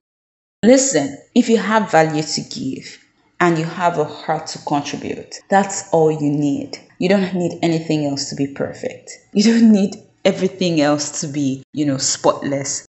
Listen, 0.66 1.18
if 1.34 1.48
you 1.48 1.58
have 1.58 1.90
value 1.90 2.24
to 2.24 2.42
give, 2.42 3.00
and 3.40 3.58
you 3.58 3.64
have 3.64 3.98
a 3.98 4.04
heart 4.04 4.48
to 4.48 4.60
contribute. 4.60 5.40
That's 5.50 5.90
all 5.94 6.12
you 6.12 6.30
need. 6.30 6.78
You 7.00 7.08
don't 7.08 7.34
need 7.34 7.60
anything 7.62 8.06
else 8.06 8.30
to 8.30 8.36
be 8.36 8.48
perfect. 8.48 9.12
You 9.34 9.44
don't 9.44 9.72
need 9.72 9.96
everything 10.26 10.82
else 10.82 11.22
to 11.22 11.28
be, 11.28 11.64
you 11.74 11.86
know, 11.86 11.98
spotless. 11.98 12.86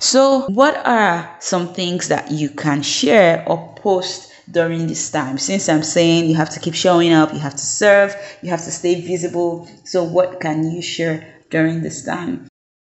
So, 0.00 0.46
what 0.48 0.76
are 0.84 1.36
some 1.38 1.72
things 1.72 2.08
that 2.08 2.32
you 2.32 2.50
can 2.50 2.82
share 2.82 3.44
or 3.48 3.72
post 3.76 4.32
during 4.50 4.88
this 4.88 5.08
time? 5.08 5.38
Since 5.38 5.68
I'm 5.68 5.84
saying 5.84 6.28
you 6.28 6.34
have 6.34 6.50
to 6.50 6.60
keep 6.60 6.74
showing 6.74 7.12
up, 7.12 7.32
you 7.32 7.38
have 7.38 7.54
to 7.54 7.64
serve, 7.64 8.16
you 8.42 8.50
have 8.50 8.64
to 8.64 8.72
stay 8.72 9.00
visible. 9.00 9.68
So, 9.84 10.02
what 10.02 10.40
can 10.40 10.70
you 10.72 10.82
share 10.82 11.40
during 11.48 11.82
this 11.82 12.04
time? 12.04 12.48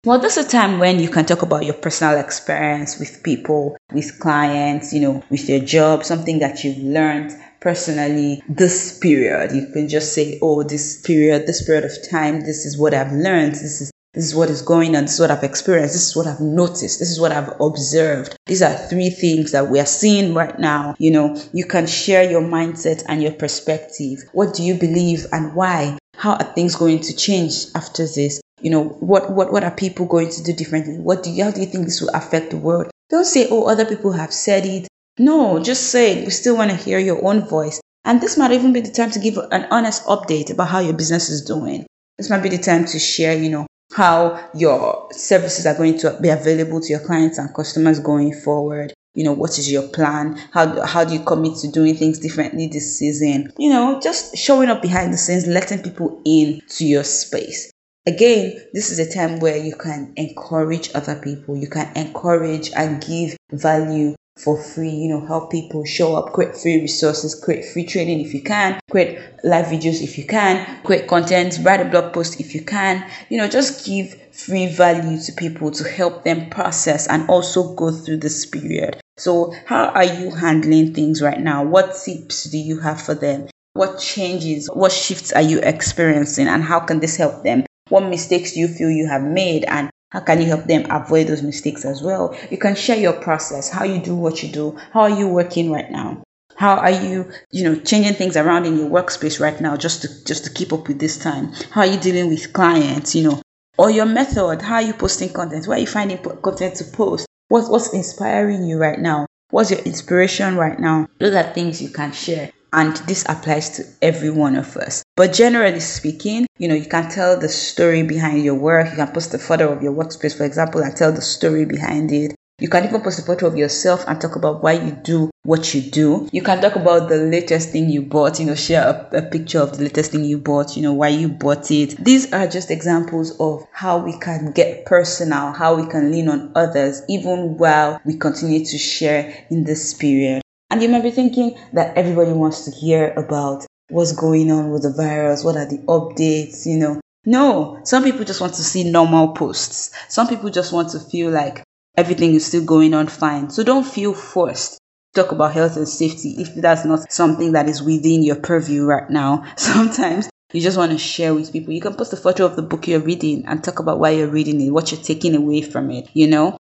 Well, 0.06 0.20
this 0.20 0.38
is 0.38 0.46
a 0.46 0.48
time 0.48 0.78
when 0.78 1.00
you 1.00 1.10
can 1.10 1.26
talk 1.26 1.42
about 1.42 1.64
your 1.64 1.74
personal 1.74 2.18
experience 2.18 2.98
with 2.98 3.22
people, 3.22 3.76
with 3.92 4.18
clients, 4.20 4.94
you 4.94 5.00
know, 5.00 5.22
with 5.30 5.48
your 5.48 5.60
job, 5.60 6.04
something 6.04 6.38
that 6.38 6.64
you've 6.64 6.78
learned 6.78 7.32
personally 7.60 8.42
this 8.48 8.98
period. 8.98 9.52
You 9.52 9.66
can 9.72 9.88
just 9.88 10.12
say, 10.12 10.38
oh, 10.42 10.62
this 10.62 11.00
period, 11.02 11.46
this 11.46 11.64
period 11.64 11.84
of 11.84 12.08
time, 12.08 12.40
this 12.40 12.64
is 12.64 12.78
what 12.78 12.94
I've 12.94 13.12
learned. 13.12 13.52
This 13.52 13.80
is 13.80 13.90
this 14.16 14.24
is 14.24 14.34
what 14.34 14.48
is 14.48 14.62
going 14.62 14.96
on. 14.96 15.02
This 15.02 15.14
is 15.14 15.20
what 15.20 15.30
I've 15.30 15.44
experienced. 15.44 15.94
This 15.94 16.08
is 16.08 16.16
what 16.16 16.26
I've 16.26 16.40
noticed. 16.40 16.98
This 16.98 17.10
is 17.10 17.20
what 17.20 17.32
I've 17.32 17.52
observed. 17.60 18.34
These 18.46 18.62
are 18.62 18.72
three 18.72 19.10
things 19.10 19.52
that 19.52 19.68
we 19.68 19.78
are 19.78 19.84
seeing 19.84 20.32
right 20.32 20.58
now. 20.58 20.94
You 20.98 21.10
know, 21.10 21.42
you 21.52 21.66
can 21.66 21.86
share 21.86 22.28
your 22.28 22.40
mindset 22.40 23.04
and 23.08 23.22
your 23.22 23.32
perspective. 23.32 24.24
What 24.32 24.54
do 24.54 24.62
you 24.62 24.74
believe 24.74 25.26
and 25.32 25.54
why? 25.54 25.98
How 26.16 26.32
are 26.32 26.44
things 26.54 26.76
going 26.76 27.00
to 27.00 27.14
change 27.14 27.66
after 27.74 28.06
this? 28.06 28.40
You 28.62 28.70
know, 28.70 28.84
what, 28.84 29.30
what, 29.30 29.52
what 29.52 29.64
are 29.64 29.70
people 29.70 30.06
going 30.06 30.30
to 30.30 30.42
do 30.42 30.54
differently? 30.54 30.98
What 30.98 31.22
do 31.22 31.30
you, 31.30 31.44
how 31.44 31.50
do 31.50 31.60
you 31.60 31.66
think 31.66 31.84
this 31.84 32.00
will 32.00 32.08
affect 32.14 32.52
the 32.52 32.56
world? 32.56 32.90
Don't 33.10 33.26
say, 33.26 33.48
oh, 33.50 33.68
other 33.68 33.84
people 33.84 34.12
have 34.12 34.32
said 34.32 34.64
it. 34.64 34.88
No, 35.18 35.62
just 35.62 35.90
say. 35.90 36.24
We 36.24 36.30
still 36.30 36.56
want 36.56 36.70
to 36.70 36.76
hear 36.76 36.98
your 36.98 37.24
own 37.24 37.48
voice. 37.48 37.80
And 38.04 38.20
this 38.20 38.36
might 38.36 38.52
even 38.52 38.72
be 38.72 38.80
the 38.80 38.90
time 38.90 39.10
to 39.12 39.18
give 39.18 39.36
an 39.36 39.66
honest 39.70 40.04
update 40.06 40.50
about 40.50 40.68
how 40.68 40.80
your 40.80 40.94
business 40.94 41.28
is 41.28 41.42
doing. 41.42 41.86
This 42.18 42.30
might 42.30 42.42
be 42.42 42.48
the 42.48 42.58
time 42.58 42.84
to 42.86 42.98
share, 42.98 43.36
you 43.36 43.50
know, 43.50 43.66
how 43.92 44.48
your 44.54 45.08
services 45.12 45.66
are 45.66 45.76
going 45.76 45.98
to 45.98 46.18
be 46.20 46.28
available 46.28 46.80
to 46.80 46.88
your 46.88 47.04
clients 47.04 47.38
and 47.38 47.54
customers 47.54 47.98
going 47.98 48.32
forward. 48.32 48.92
You 49.14 49.24
know, 49.24 49.32
what 49.32 49.58
is 49.58 49.70
your 49.72 49.88
plan? 49.88 50.36
How, 50.52 50.84
how 50.84 51.04
do 51.04 51.14
you 51.14 51.20
commit 51.20 51.56
to 51.58 51.68
doing 51.68 51.96
things 51.96 52.18
differently 52.18 52.68
this 52.68 52.98
season? 52.98 53.52
You 53.58 53.70
know, 53.70 54.00
just 54.02 54.36
showing 54.36 54.68
up 54.68 54.82
behind 54.82 55.12
the 55.12 55.18
scenes, 55.18 55.46
letting 55.46 55.82
people 55.82 56.20
in 56.24 56.60
to 56.76 56.84
your 56.84 57.04
space 57.04 57.72
again, 58.06 58.56
this 58.72 58.90
is 58.90 58.98
a 58.98 59.12
time 59.12 59.40
where 59.40 59.56
you 59.56 59.74
can 59.74 60.12
encourage 60.16 60.90
other 60.94 61.16
people. 61.16 61.56
You 61.56 61.68
can 61.68 61.90
encourage 61.96 62.70
and 62.72 63.04
give 63.04 63.36
value 63.50 64.14
for 64.36 64.60
free, 64.60 64.90
you 64.90 65.08
know, 65.08 65.24
help 65.24 65.50
people 65.50 65.84
show 65.84 66.14
up, 66.14 66.32
create 66.32 66.56
free 66.56 66.80
resources, 66.80 67.34
create 67.34 67.64
free 67.64 67.84
training 67.84 68.20
if 68.20 68.34
you 68.34 68.42
can, 68.42 68.78
create 68.90 69.18
live 69.42 69.66
videos 69.66 70.02
if 70.02 70.18
you 70.18 70.26
can, 70.26 70.82
create 70.82 71.08
content, 71.08 71.58
write 71.62 71.80
a 71.80 71.84
blog 71.86 72.12
post 72.12 72.38
if 72.38 72.54
you 72.54 72.62
can, 72.62 73.04
you 73.30 73.38
know, 73.38 73.48
just 73.48 73.86
give 73.86 74.14
free 74.32 74.66
value 74.66 75.18
to 75.20 75.32
people 75.32 75.70
to 75.70 75.88
help 75.88 76.22
them 76.24 76.50
process 76.50 77.06
and 77.08 77.28
also 77.30 77.74
go 77.74 77.90
through 77.90 78.18
this 78.18 78.44
period. 78.44 79.00
So, 79.16 79.54
how 79.64 79.86
are 79.86 80.04
you 80.04 80.30
handling 80.30 80.92
things 80.92 81.22
right 81.22 81.40
now? 81.40 81.64
What 81.64 81.96
tips 82.04 82.44
do 82.44 82.58
you 82.58 82.78
have 82.80 83.00
for 83.00 83.14
them? 83.14 83.48
What 83.72 83.98
changes, 83.98 84.68
what 84.72 84.92
shifts 84.92 85.32
are 85.32 85.42
you 85.42 85.60
experiencing, 85.60 86.48
and 86.48 86.62
how 86.62 86.80
can 86.80 87.00
this 87.00 87.16
help 87.16 87.42
them? 87.42 87.64
What 87.88 88.08
mistakes 88.08 88.52
do 88.52 88.60
you 88.60 88.68
feel 88.68 88.90
you 88.90 89.06
have 89.08 89.22
made 89.22 89.64
and 89.64 89.90
how 90.10 90.20
can 90.20 90.40
you 90.40 90.46
help 90.46 90.64
them 90.64 90.86
avoid 90.90 91.26
those 91.26 91.42
mistakes 91.42 91.84
as 91.84 92.02
well? 92.02 92.36
You 92.50 92.58
can 92.58 92.74
share 92.74 92.98
your 92.98 93.12
process, 93.12 93.68
how 93.68 93.84
you 93.84 94.00
do 94.00 94.14
what 94.14 94.42
you 94.42 94.50
do, 94.50 94.78
how 94.92 95.02
are 95.02 95.10
you 95.10 95.28
working 95.28 95.70
right 95.70 95.90
now? 95.90 96.22
How 96.56 96.76
are 96.76 96.90
you, 96.90 97.30
you 97.50 97.64
know, 97.64 97.78
changing 97.80 98.14
things 98.14 98.36
around 98.36 98.64
in 98.64 98.78
your 98.78 98.88
workspace 98.88 99.40
right 99.40 99.60
now 99.60 99.76
just 99.76 100.02
to 100.02 100.24
just 100.24 100.44
to 100.44 100.50
keep 100.50 100.72
up 100.72 100.88
with 100.88 100.98
this 100.98 101.18
time? 101.18 101.52
How 101.70 101.82
are 101.82 101.86
you 101.86 101.98
dealing 101.98 102.30
with 102.30 102.52
clients, 102.52 103.14
you 103.14 103.24
know, 103.24 103.42
or 103.76 103.90
your 103.90 104.06
method? 104.06 104.62
How 104.62 104.76
are 104.76 104.82
you 104.82 104.94
posting 104.94 105.32
content? 105.32 105.66
Where 105.66 105.76
are 105.76 105.80
you 105.80 105.86
finding 105.86 106.18
content 106.18 106.76
to 106.76 106.84
post? 106.84 107.26
What's 107.48 107.68
what's 107.68 107.92
inspiring 107.92 108.64
you 108.64 108.78
right 108.78 108.98
now? 108.98 109.26
What's 109.50 109.70
your 109.70 109.80
inspiration 109.80 110.56
right 110.56 110.80
now? 110.80 111.08
Those 111.20 111.34
are 111.34 111.52
things 111.52 111.82
you 111.82 111.90
can 111.90 112.12
share 112.12 112.52
and 112.76 112.94
this 113.08 113.24
applies 113.28 113.70
to 113.70 113.84
every 114.02 114.30
one 114.30 114.54
of 114.54 114.76
us. 114.76 115.02
But 115.16 115.32
generally 115.32 115.80
speaking, 115.80 116.46
you 116.58 116.68
know, 116.68 116.74
you 116.74 116.84
can 116.84 117.10
tell 117.10 117.40
the 117.40 117.48
story 117.48 118.02
behind 118.02 118.44
your 118.44 118.54
work. 118.54 118.90
You 118.90 118.96
can 118.96 119.08
post 119.08 119.32
a 119.34 119.38
photo 119.38 119.72
of 119.72 119.82
your 119.82 119.94
workspace, 119.94 120.36
for 120.36 120.44
example, 120.44 120.82
and 120.82 120.94
tell 120.94 121.10
the 121.10 121.22
story 121.22 121.64
behind 121.64 122.12
it. 122.12 122.34
You 122.58 122.68
can 122.68 122.84
even 122.84 123.00
post 123.00 123.18
a 123.18 123.22
photo 123.22 123.46
of 123.46 123.56
yourself 123.56 124.04
and 124.06 124.20
talk 124.20 124.36
about 124.36 124.62
why 124.62 124.72
you 124.72 124.92
do 124.92 125.30
what 125.42 125.74
you 125.74 125.80
do. 125.80 126.28
You 126.32 126.42
can 126.42 126.60
talk 126.60 126.76
about 126.76 127.08
the 127.08 127.16
latest 127.16 127.70
thing 127.70 127.90
you 127.90 128.02
bought, 128.02 128.40
you 128.40 128.46
know, 128.46 128.54
share 128.54 129.08
a, 129.12 129.18
a, 129.18 129.22
picture 129.22 129.60
of 129.60 129.76
the 129.76 129.84
latest 129.84 130.12
thing 130.12 130.24
you 130.24 130.38
bought, 130.38 130.74
you 130.74 130.82
know, 130.82 130.94
why 130.94 131.08
you 131.08 131.28
bought 131.28 131.70
it. 131.70 132.02
These 132.02 132.32
are 132.32 132.46
just 132.46 132.70
examples 132.70 133.38
of 133.40 133.66
how 133.72 133.98
we 133.98 134.18
can 134.18 134.52
get 134.52 134.86
personal, 134.86 135.52
how 135.52 135.76
we 135.76 135.86
can 135.86 136.10
lean 136.10 136.28
on 136.28 136.52
others, 136.54 137.02
even 137.10 137.58
while 137.58 138.00
we 138.06 138.16
continue 138.16 138.64
to 138.64 138.78
share 138.78 139.46
in 139.50 139.64
this 139.64 139.92
period. 139.92 140.42
And 140.70 140.82
you 140.82 140.88
might 140.88 141.02
be 141.02 141.10
thinking 141.10 141.56
that 141.72 141.96
everybody 141.96 142.32
wants 142.32 142.64
to 142.64 142.70
hear 142.70 143.12
about 143.16 143.64
what's 143.88 144.12
going 144.12 144.50
on 144.50 144.70
with 144.70 144.82
the 144.82 144.92
virus, 144.92 145.44
what 145.44 145.56
are 145.56 145.66
the 145.66 145.78
updates, 145.86 146.66
you 146.66 146.76
know. 146.76 147.00
No, 147.24 147.80
some 147.84 148.04
people 148.04 148.24
just 148.24 148.40
want 148.40 148.54
to 148.54 148.62
see 148.62 148.90
normal 148.90 149.28
posts. 149.28 149.90
Some 150.08 150.28
people 150.28 150.50
just 150.50 150.72
want 150.72 150.90
to 150.90 151.00
feel 151.00 151.30
like 151.30 151.62
everything 151.96 152.34
is 152.34 152.46
still 152.46 152.64
going 152.64 152.94
on 152.94 153.06
fine. 153.06 153.50
So 153.50 153.62
don't 153.62 153.86
feel 153.86 154.14
forced 154.14 154.78
to 155.14 155.22
talk 155.22 155.32
about 155.32 155.52
health 155.52 155.76
and 155.76 155.88
safety 155.88 156.36
if 156.38 156.54
that's 156.54 156.84
not 156.84 157.10
something 157.12 157.52
that 157.52 157.68
is 157.68 157.82
within 157.82 158.22
your 158.22 158.36
purview 158.36 158.84
right 158.84 159.08
now. 159.08 159.44
Sometimes 159.56 160.30
you 160.52 160.60
just 160.60 160.78
want 160.78 160.92
to 160.92 160.98
share 160.98 161.34
with 161.34 161.52
people. 161.52 161.72
You 161.74 161.80
can 161.80 161.94
post 161.94 162.12
a 162.12 162.16
photo 162.16 162.44
of 162.44 162.56
the 162.56 162.62
book 162.62 162.86
you're 162.86 163.00
reading 163.00 163.44
and 163.46 163.62
talk 163.62 163.78
about 163.78 163.98
why 163.98 164.10
you're 164.10 164.28
reading 164.28 164.60
it, 164.60 164.70
what 164.70 164.92
you're 164.92 165.00
taking 165.00 165.34
away 165.34 165.62
from 165.62 165.90
it, 165.90 166.08
you 166.12 166.28
know? 166.28 166.58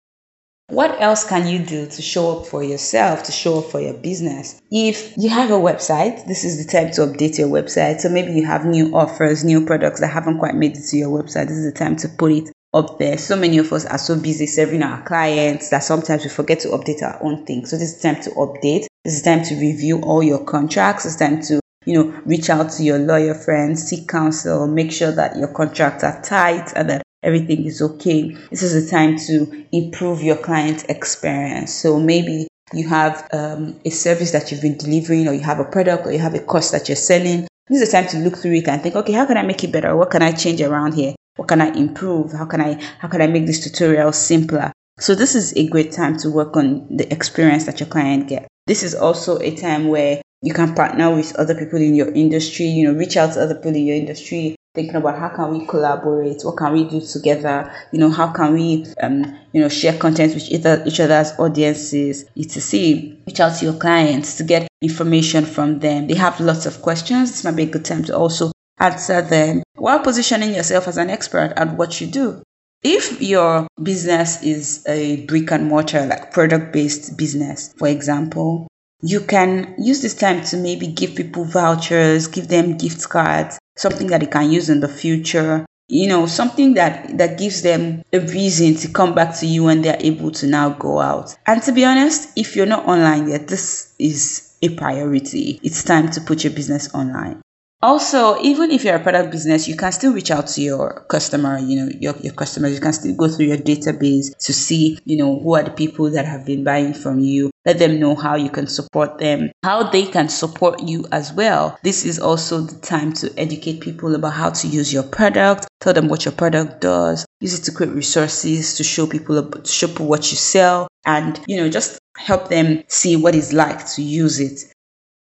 What 0.73 0.99
else 0.99 1.23
can 1.23 1.47
you 1.47 1.59
do 1.59 1.85
to 1.85 2.01
show 2.01 2.39
up 2.39 2.47
for 2.47 2.63
yourself, 2.63 3.21
to 3.25 3.31
show 3.31 3.59
up 3.59 3.65
for 3.65 3.79
your 3.79 3.93
business? 3.93 4.59
If 4.71 5.15
you 5.17 5.29
have 5.29 5.51
a 5.51 5.53
website, 5.53 6.25
this 6.25 6.43
is 6.43 6.65
the 6.65 6.71
time 6.71 6.91
to 6.93 7.01
update 7.01 7.37
your 7.37 7.47
website. 7.47 7.99
So 7.99 8.09
maybe 8.09 8.33
you 8.33 8.43
have 8.47 8.65
new 8.65 8.95
offers, 8.95 9.43
new 9.43 9.67
products 9.67 9.99
that 9.99 10.07
haven't 10.07 10.39
quite 10.39 10.55
made 10.55 10.75
it 10.75 10.87
to 10.87 10.97
your 10.97 11.09
website. 11.09 11.47
This 11.47 11.57
is 11.57 11.71
the 11.71 11.77
time 11.77 11.95
to 11.97 12.09
put 12.09 12.31
it 12.31 12.49
up 12.73 12.97
there. 12.97 13.19
So 13.19 13.35
many 13.35 13.59
of 13.59 13.71
us 13.71 13.85
are 13.85 13.99
so 13.99 14.19
busy 14.19 14.47
serving 14.47 14.81
our 14.81 15.03
clients 15.03 15.69
that 15.69 15.83
sometimes 15.83 16.23
we 16.23 16.31
forget 16.31 16.61
to 16.61 16.69
update 16.69 17.03
our 17.03 17.21
own 17.21 17.45
things. 17.45 17.69
So 17.69 17.77
this 17.77 17.95
is 17.95 18.01
time 18.01 18.19
to 18.23 18.31
update. 18.31 18.87
This 19.03 19.17
is 19.17 19.21
time 19.21 19.43
to 19.43 19.53
review 19.53 20.01
all 20.01 20.23
your 20.23 20.43
contracts. 20.43 21.05
It's 21.05 21.17
time 21.17 21.39
to 21.43 21.59
you 21.85 21.93
know, 21.93 22.21
reach 22.25 22.49
out 22.49 22.71
to 22.71 22.83
your 22.83 22.97
lawyer 22.97 23.35
friends, 23.35 23.83
seek 23.83 24.07
counsel, 24.07 24.65
make 24.65 24.91
sure 24.91 25.11
that 25.11 25.37
your 25.37 25.49
contracts 25.49 26.03
are 26.03 26.19
tight 26.23 26.73
and 26.75 26.89
that 26.89 27.03
everything 27.23 27.65
is 27.65 27.81
okay. 27.81 28.35
This 28.49 28.63
is 28.63 28.87
a 28.87 28.89
time 28.89 29.17
to 29.27 29.65
improve 29.71 30.21
your 30.21 30.37
client 30.37 30.85
experience. 30.89 31.73
So 31.73 31.99
maybe 31.99 32.47
you 32.73 32.87
have 32.87 33.27
um, 33.33 33.79
a 33.85 33.89
service 33.89 34.31
that 34.31 34.51
you've 34.51 34.61
been 34.61 34.77
delivering, 34.77 35.27
or 35.27 35.33
you 35.33 35.41
have 35.41 35.59
a 35.59 35.65
product, 35.65 36.05
or 36.05 36.11
you 36.11 36.19
have 36.19 36.33
a 36.33 36.39
course 36.39 36.71
that 36.71 36.89
you're 36.89 36.95
selling. 36.95 37.47
This 37.67 37.81
is 37.81 37.89
a 37.89 37.91
time 37.91 38.07
to 38.09 38.17
look 38.17 38.37
through 38.37 38.55
it 38.55 38.67
and 38.67 38.81
think, 38.81 38.95
okay, 38.95 39.13
how 39.13 39.25
can 39.25 39.37
I 39.37 39.43
make 39.43 39.63
it 39.63 39.71
better? 39.71 39.95
What 39.95 40.11
can 40.11 40.21
I 40.21 40.31
change 40.31 40.61
around 40.61 40.93
here? 40.93 41.15
What 41.35 41.47
can 41.47 41.61
I 41.61 41.71
improve? 41.71 42.31
How 42.31 42.45
can 42.45 42.61
I 42.61 42.81
how 42.99 43.07
can 43.07 43.21
I 43.21 43.27
make 43.27 43.45
this 43.45 43.63
tutorial 43.63 44.11
simpler? 44.11 44.71
So 44.99 45.15
this 45.15 45.33
is 45.33 45.55
a 45.57 45.67
great 45.69 45.91
time 45.91 46.17
to 46.17 46.29
work 46.29 46.55
on 46.55 46.85
the 46.95 47.11
experience 47.11 47.65
that 47.65 47.79
your 47.79 47.89
client 47.89 48.27
get. 48.27 48.47
This 48.67 48.83
is 48.83 48.93
also 48.93 49.39
a 49.39 49.55
time 49.55 49.87
where 49.87 50.21
you 50.41 50.53
can 50.53 50.75
partner 50.75 51.15
with 51.15 51.35
other 51.37 51.55
people 51.55 51.79
in 51.79 51.95
your 51.95 52.11
industry, 52.13 52.65
you 52.65 52.87
know, 52.87 52.97
reach 52.97 53.17
out 53.17 53.33
to 53.33 53.41
other 53.41 53.55
people 53.55 53.75
in 53.75 53.85
your 53.85 53.95
industry 53.95 54.55
thinking 54.73 54.95
about 54.95 55.19
how 55.19 55.29
can 55.29 55.51
we 55.51 55.65
collaborate 55.65 56.41
what 56.43 56.57
can 56.57 56.73
we 56.73 56.83
do 56.85 56.99
together 56.99 57.71
you 57.91 57.99
know 57.99 58.09
how 58.09 58.31
can 58.31 58.53
we 58.53 58.85
um, 59.01 59.23
you 59.51 59.61
know 59.61 59.69
share 59.69 59.97
content 59.97 60.33
with 60.33 60.43
each, 60.49 60.65
each 60.87 60.99
other's 60.99 61.31
audiences. 61.39 62.25
Etc 62.37 63.15
reach 63.27 63.39
out 63.39 63.55
to 63.57 63.65
your 63.65 63.75
clients 63.75 64.37
to 64.37 64.43
get 64.43 64.67
information 64.81 65.45
from 65.45 65.79
them. 65.79 66.07
They 66.07 66.15
have 66.15 66.39
lots 66.39 66.65
of 66.65 66.81
questions. 66.81 67.31
This 67.31 67.43
might 67.43 67.55
be 67.55 67.63
a 67.63 67.67
good 67.67 67.85
time 67.85 68.03
to 68.05 68.17
also 68.17 68.51
answer 68.79 69.21
them. 69.21 69.63
While 69.75 69.99
positioning 69.99 70.53
yourself 70.53 70.87
as 70.87 70.97
an 70.97 71.09
expert 71.09 71.53
at 71.55 71.77
what 71.77 72.01
you 72.01 72.07
do 72.07 72.43
if 72.83 73.21
your 73.21 73.67
business 73.81 74.43
is 74.43 74.85
a 74.87 75.25
brick 75.25 75.51
and 75.51 75.67
mortar 75.67 76.05
like 76.05 76.33
product 76.33 76.73
based 76.73 77.17
business 77.17 77.73
for 77.77 77.87
example 77.87 78.67
you 79.01 79.21
can 79.21 79.73
use 79.77 80.01
this 80.01 80.13
time 80.13 80.43
to 80.43 80.57
maybe 80.57 80.87
give 80.87 81.15
people 81.15 81.45
vouchers 81.45 82.27
give 82.27 82.49
them 82.49 82.77
gift 82.77 83.07
cards 83.07 83.57
something 83.75 84.07
that 84.07 84.21
they 84.21 84.27
can 84.27 84.51
use 84.51 84.69
in 84.69 84.79
the 84.79 84.87
future 84.87 85.65
you 85.89 86.07
know 86.07 86.25
something 86.25 86.73
that 86.75 87.17
that 87.17 87.37
gives 87.37 87.61
them 87.61 88.01
a 88.13 88.19
reason 88.19 88.75
to 88.75 88.87
come 88.87 89.13
back 89.13 89.37
to 89.37 89.45
you 89.45 89.63
when 89.63 89.81
they're 89.81 89.97
able 89.99 90.31
to 90.31 90.47
now 90.47 90.69
go 90.69 90.99
out. 90.99 91.35
And 91.45 91.61
to 91.63 91.71
be 91.71 91.83
honest 91.85 92.29
if 92.37 92.55
you're 92.55 92.65
not 92.65 92.87
online 92.87 93.27
yet 93.27 93.47
this 93.47 93.93
is 93.99 94.57
a 94.61 94.69
priority. 94.69 95.59
It's 95.61 95.83
time 95.83 96.09
to 96.11 96.21
put 96.21 96.43
your 96.43 96.53
business 96.53 96.93
online 96.95 97.41
also 97.83 98.41
even 98.41 98.71
if 98.71 98.85
you're 98.85 98.95
a 98.95 99.03
product 99.03 99.29
business 99.29 99.67
you 99.67 99.75
can 99.75 99.91
still 99.91 100.13
reach 100.13 100.31
out 100.31 100.47
to 100.47 100.61
your 100.61 101.05
customer 101.09 101.59
you 101.59 101.75
know 101.75 101.91
your, 101.99 102.15
your 102.17 102.33
customers. 102.33 102.73
You 102.73 102.79
can 102.79 102.93
still 102.93 103.15
go 103.15 103.27
through 103.27 103.47
your 103.47 103.57
database 103.57 104.35
to 104.37 104.53
see 104.53 104.97
you 105.03 105.17
know 105.17 105.37
who 105.39 105.55
are 105.55 105.63
the 105.63 105.71
people 105.71 106.09
that 106.11 106.25
have 106.25 106.45
been 106.45 106.63
buying 106.63 106.93
from 106.93 107.19
you. 107.19 107.51
Let 107.65 107.79
them 107.79 107.99
know 107.99 108.15
how 108.15 108.35
you 108.35 108.49
can 108.49 108.67
support 108.67 109.17
them 109.17 109.51
how 109.63 109.83
they 109.83 110.05
can 110.05 110.29
support 110.29 110.81
you 110.81 111.05
as 111.11 111.33
well. 111.33 111.77
This 111.83 112.05
is 112.05 112.19
also 112.19 112.61
the 112.61 112.79
time 112.79 113.13
to 113.13 113.33
educate 113.37 113.81
people 113.81 114.15
about 114.15 114.33
how 114.33 114.51
to 114.51 114.67
use 114.67 114.93
your 114.93 115.03
product 115.03 115.67
tell 115.83 115.93
them 115.93 116.07
what 116.07 116.23
your 116.23 116.31
product 116.31 116.79
does 116.79 117.25
use 117.41 117.59
it 117.59 117.63
to 117.63 117.71
create 117.73 117.93
resources 117.93 118.75
to 118.77 118.83
show 118.85 119.05
people 119.05 119.43
to 119.43 119.69
show 119.69 119.87
people 119.87 120.07
what 120.07 120.31
you 120.31 120.37
sell 120.37 120.87
and 121.05 121.41
you 121.45 121.57
know 121.57 121.69
just 121.69 121.99
help 122.17 122.47
them 122.47 122.81
see 122.87 123.17
what 123.17 123.35
it's 123.35 123.51
like 123.51 123.85
to 123.85 124.01
use 124.01 124.39
it 124.39 124.72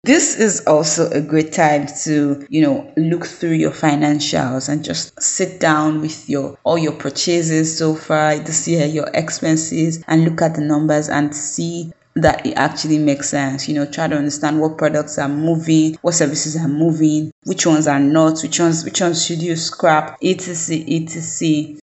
this 0.04 0.38
is 0.38 0.64
also 0.66 1.10
a 1.10 1.20
great 1.20 1.52
time 1.52 1.86
to, 2.04 2.46
you 2.48 2.62
know, 2.62 2.92
look 2.96 3.26
through 3.26 3.52
your 3.52 3.72
financials 3.72 4.68
and 4.68 4.84
just 4.84 5.20
sit 5.20 5.58
down 5.60 6.00
with 6.00 6.28
your 6.30 6.56
all 6.62 6.78
your 6.78 6.92
purchases 6.92 7.76
so 7.76 7.94
far 7.94 8.38
this 8.38 8.68
year, 8.68 8.86
your 8.86 9.10
expenses, 9.12 10.02
and 10.06 10.24
look 10.24 10.40
at 10.40 10.54
the 10.54 10.60
numbers 10.60 11.08
and 11.08 11.34
see 11.34 11.92
that 12.14 12.46
it 12.46 12.54
actually 12.54 12.98
makes 12.98 13.28
sense. 13.28 13.68
You 13.68 13.74
know, 13.74 13.86
try 13.86 14.06
to 14.06 14.16
understand 14.16 14.60
what 14.60 14.78
products 14.78 15.18
are 15.18 15.28
moving, 15.28 15.96
what 16.02 16.14
services 16.14 16.56
are 16.56 16.68
moving, 16.68 17.32
which 17.44 17.66
ones 17.66 17.86
are 17.88 18.00
not, 18.00 18.40
which 18.42 18.60
ones 18.60 18.84
which 18.84 19.00
ones 19.00 19.24
should 19.24 19.42
you 19.42 19.56
scrap, 19.56 20.16
etc. 20.22 20.76
etc. 20.86 21.76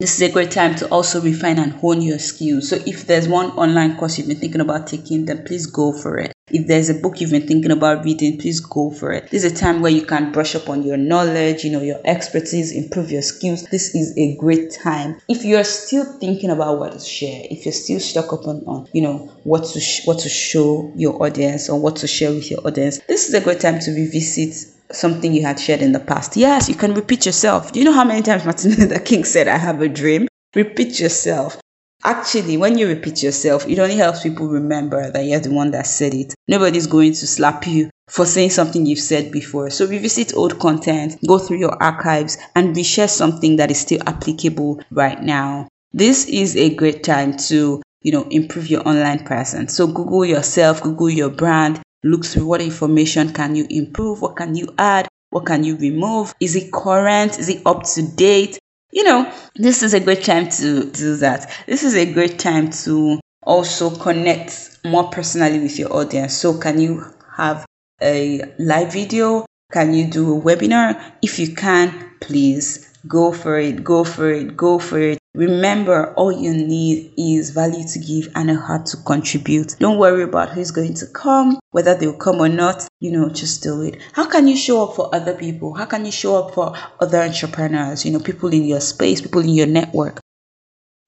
This 0.00 0.14
is 0.14 0.22
a 0.22 0.32
great 0.32 0.52
time 0.52 0.74
to 0.76 0.88
also 0.88 1.20
refine 1.20 1.58
and 1.58 1.72
hone 1.72 2.00
your 2.00 2.18
skills. 2.18 2.68
So 2.68 2.76
if 2.86 3.06
there's 3.06 3.28
one 3.28 3.50
online 3.52 3.96
course 3.96 4.16
you've 4.16 4.28
been 4.28 4.38
thinking 4.38 4.60
about 4.60 4.86
taking, 4.86 5.26
then 5.26 5.44
please 5.44 5.66
go 5.66 5.92
for 5.92 6.18
it. 6.18 6.32
If 6.50 6.66
there's 6.66 6.88
a 6.88 6.94
book 6.94 7.20
you've 7.20 7.30
been 7.30 7.46
thinking 7.46 7.70
about 7.70 8.04
reading, 8.04 8.38
please 8.38 8.60
go 8.60 8.90
for 8.90 9.12
it. 9.12 9.30
This 9.30 9.44
is 9.44 9.52
a 9.52 9.54
time 9.54 9.80
where 9.80 9.90
you 9.90 10.04
can 10.04 10.32
brush 10.32 10.54
up 10.54 10.68
on 10.68 10.82
your 10.82 10.96
knowledge, 10.96 11.64
you 11.64 11.70
know, 11.70 11.82
your 11.82 12.00
expertise, 12.04 12.72
improve 12.72 13.10
your 13.10 13.22
skills. 13.22 13.64
This 13.64 13.94
is 13.94 14.16
a 14.16 14.36
great 14.36 14.70
time. 14.72 15.20
If 15.28 15.44
you're 15.44 15.64
still 15.64 16.04
thinking 16.18 16.50
about 16.50 16.78
what 16.78 16.92
to 16.92 17.00
share, 17.00 17.42
if 17.50 17.64
you're 17.64 17.72
still 17.72 18.00
stuck 18.00 18.32
up 18.32 18.46
on, 18.46 18.62
on 18.66 18.88
you 18.92 19.02
know, 19.02 19.30
what 19.44 19.64
to 19.72 19.80
sh- 19.80 20.06
what 20.06 20.20
to 20.20 20.28
show 20.28 20.92
your 20.96 21.22
audience 21.22 21.68
or 21.68 21.78
what 21.80 21.96
to 21.96 22.06
share 22.06 22.30
with 22.30 22.50
your 22.50 22.66
audience, 22.66 22.98
this 23.08 23.28
is 23.28 23.34
a 23.34 23.40
great 23.40 23.60
time 23.60 23.78
to 23.80 23.90
revisit 23.90 24.54
something 24.90 25.32
you 25.34 25.42
had 25.42 25.60
shared 25.60 25.82
in 25.82 25.92
the 25.92 26.00
past. 26.00 26.36
Yes, 26.36 26.68
you 26.68 26.74
can 26.74 26.94
repeat 26.94 27.26
yourself. 27.26 27.72
Do 27.72 27.78
you 27.78 27.84
know 27.84 27.92
how 27.92 28.04
many 28.04 28.22
times 28.22 28.44
Martin 28.44 28.70
Luther 28.78 28.98
King 29.00 29.24
said, 29.24 29.48
I 29.48 29.58
have 29.58 29.80
a 29.82 29.88
dream? 29.88 30.28
Repeat 30.54 30.98
yourself. 31.00 31.60
Actually, 32.04 32.56
when 32.56 32.78
you 32.78 32.86
repeat 32.86 33.22
yourself, 33.22 33.66
it 33.68 33.78
only 33.78 33.96
helps 33.96 34.22
people 34.22 34.48
remember 34.48 35.10
that 35.10 35.24
you're 35.24 35.40
the 35.40 35.50
one 35.50 35.70
that 35.72 35.86
said 35.86 36.14
it. 36.14 36.34
Nobody's 36.46 36.86
going 36.86 37.12
to 37.12 37.26
slap 37.26 37.66
you 37.66 37.90
for 38.08 38.24
saying 38.24 38.50
something 38.50 38.86
you've 38.86 38.98
said 38.98 39.32
before. 39.32 39.70
So 39.70 39.86
revisit 39.86 40.34
old 40.34 40.58
content, 40.58 41.16
go 41.26 41.38
through 41.38 41.58
your 41.58 41.82
archives, 41.82 42.38
and 42.54 42.74
reshare 42.74 43.10
something 43.10 43.56
that 43.56 43.70
is 43.70 43.80
still 43.80 44.00
applicable 44.06 44.80
right 44.90 45.22
now. 45.22 45.68
This 45.92 46.26
is 46.26 46.56
a 46.56 46.74
great 46.74 47.02
time 47.02 47.36
to 47.48 47.82
you 48.02 48.12
know 48.12 48.26
improve 48.30 48.68
your 48.70 48.86
online 48.86 49.24
presence 49.24 49.74
so 49.74 49.88
google 49.88 50.24
yourself 50.24 50.80
google 50.84 51.10
your 51.10 51.30
brand 51.30 51.82
look 52.04 52.24
through 52.24 52.46
what 52.46 52.60
information 52.60 53.32
can 53.32 53.56
you 53.56 53.66
improve, 53.70 54.22
what 54.22 54.36
can 54.36 54.54
you 54.54 54.68
add, 54.78 55.08
what 55.30 55.46
can 55.46 55.64
you 55.64 55.76
remove, 55.76 56.34
is 56.40 56.54
it 56.56 56.72
current, 56.72 57.38
is 57.38 57.48
it 57.48 57.62
up 57.66 57.82
to 57.84 58.02
date? 58.02 58.58
You 58.90 59.04
know, 59.04 59.32
this 59.54 59.82
is 59.82 59.94
a 59.94 60.00
great 60.00 60.24
time 60.24 60.48
to 60.48 60.90
do 60.90 61.16
that. 61.16 61.50
This 61.66 61.82
is 61.84 61.94
a 61.94 62.10
great 62.12 62.38
time 62.38 62.70
to 62.84 63.20
also 63.42 63.90
connect 63.94 64.78
more 64.84 65.10
personally 65.10 65.58
with 65.60 65.78
your 65.78 65.92
audience. 65.92 66.34
So, 66.34 66.58
can 66.58 66.80
you 66.80 67.04
have 67.36 67.66
a 68.00 68.42
live 68.58 68.92
video? 68.92 69.44
Can 69.72 69.92
you 69.92 70.10
do 70.10 70.38
a 70.38 70.40
webinar? 70.40 71.12
If 71.22 71.38
you 71.38 71.54
can, 71.54 72.12
please 72.20 72.88
go 73.06 73.32
for 73.32 73.58
it, 73.58 73.84
go 73.84 74.04
for 74.04 74.30
it, 74.30 74.56
go 74.56 74.78
for 74.78 74.98
it. 74.98 75.18
Remember, 75.38 76.12
all 76.14 76.32
you 76.32 76.52
need 76.52 77.12
is 77.16 77.50
value 77.50 77.86
to 77.86 78.00
give 78.00 78.28
and 78.34 78.50
a 78.50 78.56
heart 78.56 78.86
to 78.86 78.96
contribute. 78.96 79.76
Don't 79.78 79.96
worry 79.96 80.24
about 80.24 80.48
who's 80.48 80.72
going 80.72 80.94
to 80.94 81.06
come, 81.06 81.60
whether 81.70 81.94
they'll 81.94 82.12
come 82.16 82.40
or 82.40 82.48
not. 82.48 82.88
You 82.98 83.12
know, 83.12 83.28
just 83.28 83.62
do 83.62 83.82
it. 83.82 83.98
How 84.14 84.28
can 84.28 84.48
you 84.48 84.56
show 84.56 84.82
up 84.82 84.96
for 84.96 85.14
other 85.14 85.34
people? 85.34 85.74
How 85.74 85.84
can 85.84 86.04
you 86.04 86.10
show 86.10 86.44
up 86.44 86.54
for 86.54 86.74
other 86.98 87.18
entrepreneurs? 87.22 88.04
You 88.04 88.10
know, 88.10 88.18
people 88.18 88.52
in 88.52 88.64
your 88.64 88.80
space, 88.80 89.20
people 89.20 89.42
in 89.42 89.50
your 89.50 89.68
network. 89.68 90.18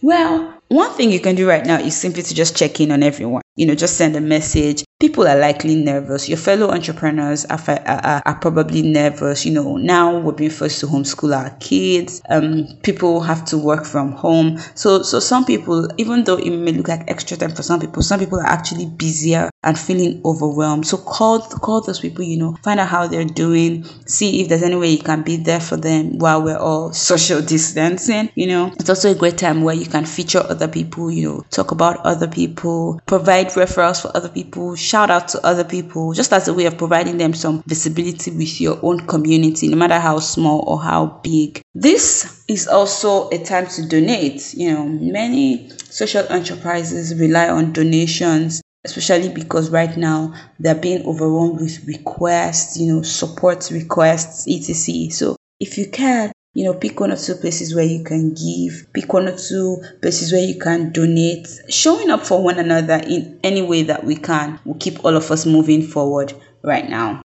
Well, 0.00 0.54
one 0.68 0.92
thing 0.92 1.10
you 1.10 1.18
can 1.18 1.34
do 1.34 1.48
right 1.48 1.66
now 1.66 1.80
is 1.80 2.00
simply 2.00 2.22
to 2.22 2.32
just 2.32 2.56
check 2.56 2.78
in 2.78 2.92
on 2.92 3.02
everyone. 3.02 3.42
You 3.60 3.66
know, 3.66 3.74
just 3.74 3.98
send 3.98 4.16
a 4.16 4.22
message. 4.22 4.84
People 5.00 5.28
are 5.28 5.38
likely 5.38 5.76
nervous. 5.76 6.30
Your 6.30 6.38
fellow 6.38 6.70
entrepreneurs 6.70 7.44
are, 7.44 7.60
are, 7.68 8.22
are 8.24 8.38
probably 8.40 8.80
nervous. 8.80 9.44
You 9.44 9.52
know, 9.52 9.76
now 9.76 10.18
we're 10.18 10.32
being 10.32 10.48
forced 10.48 10.80
to 10.80 10.86
homeschool 10.86 11.36
our 11.36 11.50
kids. 11.60 12.22
Um, 12.30 12.68
people 12.82 13.20
have 13.20 13.44
to 13.46 13.58
work 13.58 13.84
from 13.84 14.12
home. 14.12 14.56
So, 14.74 15.02
so 15.02 15.20
some 15.20 15.44
people, 15.44 15.90
even 15.98 16.24
though 16.24 16.38
it 16.38 16.48
may 16.50 16.72
look 16.72 16.88
like 16.88 17.10
extra 17.10 17.36
time 17.36 17.50
for 17.50 17.62
some 17.62 17.80
people, 17.80 18.02
some 18.02 18.18
people 18.18 18.40
are 18.40 18.46
actually 18.46 18.86
busier 18.86 19.50
and 19.62 19.78
feeling 19.78 20.20
overwhelmed. 20.24 20.86
So 20.86 20.96
call 20.96 21.40
call 21.40 21.82
those 21.82 22.00
people. 22.00 22.24
You 22.24 22.38
know, 22.38 22.56
find 22.62 22.80
out 22.80 22.88
how 22.88 23.06
they're 23.06 23.24
doing. 23.24 23.84
See 24.06 24.40
if 24.40 24.48
there's 24.48 24.62
any 24.62 24.76
way 24.76 24.90
you 24.90 25.02
can 25.02 25.22
be 25.22 25.36
there 25.36 25.60
for 25.60 25.76
them 25.76 26.18
while 26.18 26.42
we're 26.42 26.56
all 26.56 26.92
social 26.92 27.42
distancing. 27.42 28.30
You 28.34 28.46
know, 28.46 28.72
it's 28.78 28.88
also 28.88 29.12
a 29.12 29.14
great 29.14 29.38
time 29.38 29.62
where 29.62 29.74
you 29.74 29.86
can 29.86 30.04
feature 30.06 30.40
other 30.40 30.68
people. 30.68 31.10
You 31.10 31.28
know, 31.28 31.44
talk 31.50 31.72
about 31.72 31.98
other 32.06 32.28
people, 32.28 33.00
provide 33.06 33.48
referrals 33.48 34.00
for 34.02 34.16
other 34.16 34.28
people, 34.28 34.76
shout 34.76 35.10
out 35.10 35.28
to 35.28 35.46
other 35.46 35.64
people, 35.64 36.12
just 36.12 36.32
as 36.32 36.48
a 36.48 36.54
way 36.54 36.66
of 36.66 36.78
providing 36.78 37.18
them 37.18 37.34
some 37.34 37.62
visibility 37.66 38.30
with 38.30 38.60
your 38.60 38.78
own 38.82 39.06
community, 39.06 39.68
no 39.68 39.76
matter 39.76 39.98
how 39.98 40.18
small 40.18 40.64
or 40.66 40.80
how 40.80 41.20
big. 41.22 41.60
This 41.74 42.44
is 42.48 42.66
also 42.66 43.28
a 43.28 43.38
time 43.38 43.66
to 43.68 43.86
donate. 43.86 44.54
You 44.54 44.72
know, 44.74 44.84
many 44.86 45.70
social 45.90 46.26
enterprises 46.30 47.14
rely 47.18 47.48
on 47.48 47.72
donations 47.72 48.62
especially 48.84 49.28
because 49.28 49.70
right 49.70 49.96
now 49.96 50.34
they're 50.58 50.74
being 50.74 51.06
overwhelmed 51.06 51.60
with 51.60 51.84
requests, 51.86 52.78
you 52.78 52.92
know, 52.92 53.02
support 53.02 53.70
requests, 53.70 54.46
etc. 54.48 55.10
So 55.10 55.36
if 55.58 55.76
you 55.76 55.90
can, 55.90 56.32
you 56.54 56.64
know, 56.64 56.74
pick 56.74 56.98
one 56.98 57.12
or 57.12 57.16
two 57.16 57.34
places 57.34 57.74
where 57.74 57.84
you 57.84 58.02
can 58.02 58.34
give, 58.34 58.92
pick 58.92 59.12
one 59.12 59.28
or 59.28 59.36
two 59.36 59.82
places 60.00 60.32
where 60.32 60.42
you 60.42 60.58
can 60.58 60.92
donate. 60.92 61.46
Showing 61.68 62.10
up 62.10 62.26
for 62.26 62.42
one 62.42 62.58
another 62.58 63.00
in 63.06 63.38
any 63.44 63.62
way 63.62 63.82
that 63.84 64.04
we 64.04 64.16
can 64.16 64.58
will 64.64 64.74
keep 64.74 65.04
all 65.04 65.16
of 65.16 65.30
us 65.30 65.46
moving 65.46 65.82
forward 65.82 66.32
right 66.62 66.88
now. 66.88 67.22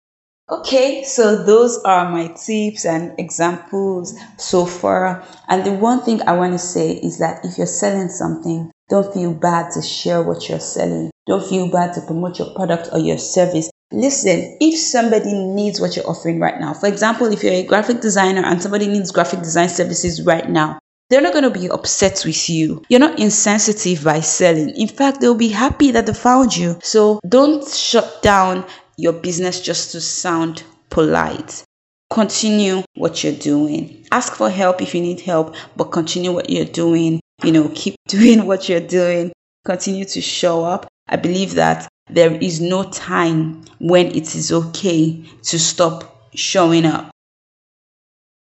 Okay, 0.50 1.04
so 1.06 1.46
those 1.46 1.82
are 1.84 2.12
my 2.12 2.28
tips 2.28 2.84
and 2.86 3.18
examples 3.18 4.14
so 4.38 4.66
far. 4.66 5.26
And 5.48 5.66
the 5.66 5.72
one 5.72 6.02
thing 6.02 6.22
I 6.24 6.34
want 6.34 6.52
to 6.52 6.60
say 6.60 6.92
is 6.92 7.20
that 7.20 7.46
if 7.46 7.58
you're 7.58 7.68
selling 7.68 8.10
something, 8.10 8.70
don't 8.92 9.12
feel 9.12 9.34
bad 9.34 9.72
to 9.72 9.82
share 9.82 10.22
what 10.22 10.48
you're 10.48 10.60
selling. 10.60 11.10
Don't 11.26 11.48
feel 11.48 11.72
bad 11.72 11.96
to 11.96 12.02
promote 12.02 12.38
your 12.38 12.54
product 12.54 12.90
or 12.92 13.00
your 13.00 13.18
service 13.18 13.72
Listen, 13.94 14.58
if 14.62 14.80
somebody 14.80 15.34
needs 15.34 15.82
what 15.82 15.98
you're 15.98 16.08
offering 16.08 16.40
right 16.40 16.60
now, 16.60 16.74
for 16.74 16.88
example, 16.88 17.28
if 17.28 17.44
you're 17.44 17.52
a 17.54 17.64
graphic 17.64 18.00
designer 18.00 18.42
and 18.46 18.62
somebody 18.62 18.88
needs 18.88 19.12
graphic 19.12 19.40
design 19.40 19.68
services 19.68 20.22
right 20.22 20.50
now, 20.50 20.80
they're 21.10 21.22
not 21.22 21.34
going 21.34 21.44
to 21.44 21.60
be 21.60 21.70
upset 21.70 22.24
with 22.26 22.50
you. 22.50 22.82
You're 22.88 23.02
not 23.02 23.20
insensitive 23.20 24.02
by 24.06 24.22
selling. 24.22 24.70
In 24.70 24.88
fact, 24.88 25.20
they'll 25.20 25.36
be 25.36 25.50
happy 25.50 25.92
that 25.92 26.06
they 26.06 26.14
found 26.14 26.56
you. 26.56 26.80
So 26.82 27.20
don't 27.28 27.68
shut 27.68 28.22
down 28.22 28.66
your 28.96 29.12
business 29.12 29.60
just 29.60 29.92
to 29.92 30.00
sound 30.00 30.64
polite. 30.90 31.66
Continue 32.12 32.84
what 32.96 33.26
you're 33.26 33.34
doing. 33.34 34.06
Ask 34.14 34.36
for 34.36 34.50
help 34.50 34.82
if 34.82 34.96
you 34.96 35.02
need 35.02 35.20
help, 35.20 35.54
but 35.76 35.92
continue 35.92 36.32
what 36.32 36.50
you're 36.50 36.64
doing. 36.64 37.20
You 37.44 37.52
know, 37.52 37.72
keep 37.74 37.96
doing 38.08 38.46
what 38.46 38.70
you're 38.70 38.80
doing. 38.80 39.32
Continue 39.66 40.06
to 40.06 40.22
show 40.22 40.64
up. 40.64 40.88
I 41.08 41.18
believe 41.18 41.56
that 41.56 41.88
there 42.10 42.34
is 42.34 42.60
no 42.62 42.84
time 42.84 43.64
when 43.80 44.08
it 44.08 44.36
is 44.36 44.52
okay 44.52 45.24
to 45.44 45.60
stop 45.60 46.30
showing 46.36 46.86
up. 46.86 47.12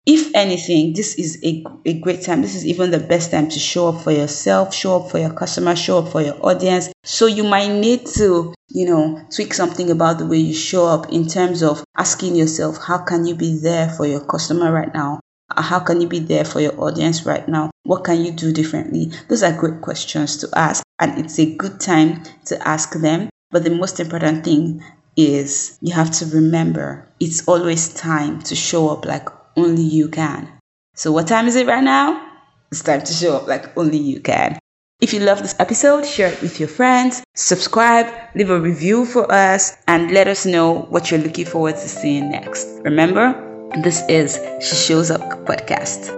If 0.07 0.35
anything, 0.35 0.95
this 0.95 1.15
is 1.15 1.39
a, 1.45 1.65
a 1.85 2.01
great 2.01 2.23
time. 2.23 2.43
This 2.43 2.55
is 2.55 2.65
even 2.67 2.91
the 2.91 2.99
best 2.99 3.31
time 3.31 3.49
to 3.51 3.59
show 3.59 3.89
up 3.89 4.03
for 4.03 4.11
yourself, 4.11 4.75
show 4.75 4.97
up 4.97 5.11
for 5.11 5.19
your 5.19 5.33
customer, 5.33 5.77
show 5.77 5.99
up 5.99 6.09
for 6.09 6.23
your 6.23 6.35
audience. 6.45 6.89
So 7.05 7.27
you 7.27 7.45
might 7.45 7.69
need 7.69 8.07
to, 8.17 8.55
you 8.71 8.87
know, 8.87 9.23
tweak 9.31 9.53
something 9.53 9.91
about 9.91 10.19
the 10.19 10.27
way 10.27 10.39
you 10.39 10.55
show 10.55 10.87
up 10.87 11.13
in 11.13 11.29
terms 11.29 11.63
of 11.63 11.85
asking 11.97 12.35
yourself, 12.35 12.79
how 12.83 12.99
can 13.05 13.27
you 13.27 13.35
be 13.35 13.59
there 13.59 13.91
for 13.91 14.07
your 14.07 14.21
customer 14.25 14.73
right 14.73 14.93
now? 14.93 15.21
How 15.57 15.81
can 15.81 16.01
you 16.01 16.09
be 16.09 16.21
there 16.21 16.45
for 16.45 16.61
your 16.61 16.79
audience 16.81 17.27
right 17.27 17.47
now? 17.49 17.71
What 17.85 18.05
can 18.05 18.25
you 18.25 18.33
do 18.33 18.53
differently? 18.53 19.13
Those 19.29 19.43
are 19.43 19.57
great 19.57 19.81
questions 19.81 20.37
to 20.39 20.49
ask, 20.55 20.83
and 20.99 21.19
it's 21.19 21.39
a 21.39 21.55
good 21.55 21.81
time 21.81 22.23
to 22.47 22.69
ask 22.69 22.93
them 22.95 23.31
but 23.51 23.65
the 23.65 23.71
most 23.71 23.99
important 23.99 24.45
thing 24.45 24.83
is 25.17 25.77
you 25.81 25.93
have 25.93 26.11
to 26.13 26.27
remember 26.27 27.07
it's 27.19 27.47
always 27.49 27.93
time 27.93 28.41
to 28.43 28.55
show 28.55 28.89
up 28.89 29.05
like 29.05 29.29
only 29.57 29.83
you 29.83 30.09
can. 30.09 30.49
So, 30.95 31.11
what 31.13 31.27
time 31.27 31.49
is 31.49 31.57
it 31.57 31.67
right 31.67 31.83
now? 31.83 32.29
It's 32.71 32.83
time 32.83 33.03
to 33.03 33.13
show 33.13 33.37
up 33.37 33.49
like 33.49 33.77
only 33.77 33.99
you 33.99 34.21
can. 34.21 34.59
If 35.01 35.13
you 35.13 35.21
love 35.21 35.43
this 35.43 35.57
episode, 35.59 36.07
share 36.07 36.33
it 36.33 36.43
with 36.43 36.61
your 36.61 36.69
friends, 36.69 37.25
subscribe, 37.35 38.07
leave 38.35 38.51
a 38.51 38.61
review 38.61 39.05
for 39.07 39.31
us, 39.33 39.77
and 39.89 40.13
let 40.13 40.29
us 40.29 40.47
know 40.47 40.83
what 40.91 41.11
you're 41.11 41.21
looking 41.21 41.47
forward 41.47 41.75
to 41.75 41.89
seeing 41.89 42.31
next. 42.31 42.69
Remember, 42.85 43.50
this 43.79 44.03
is 44.09 44.39
She 44.61 44.75
Shows 44.75 45.11
Up 45.11 45.21
podcast. 45.47 46.17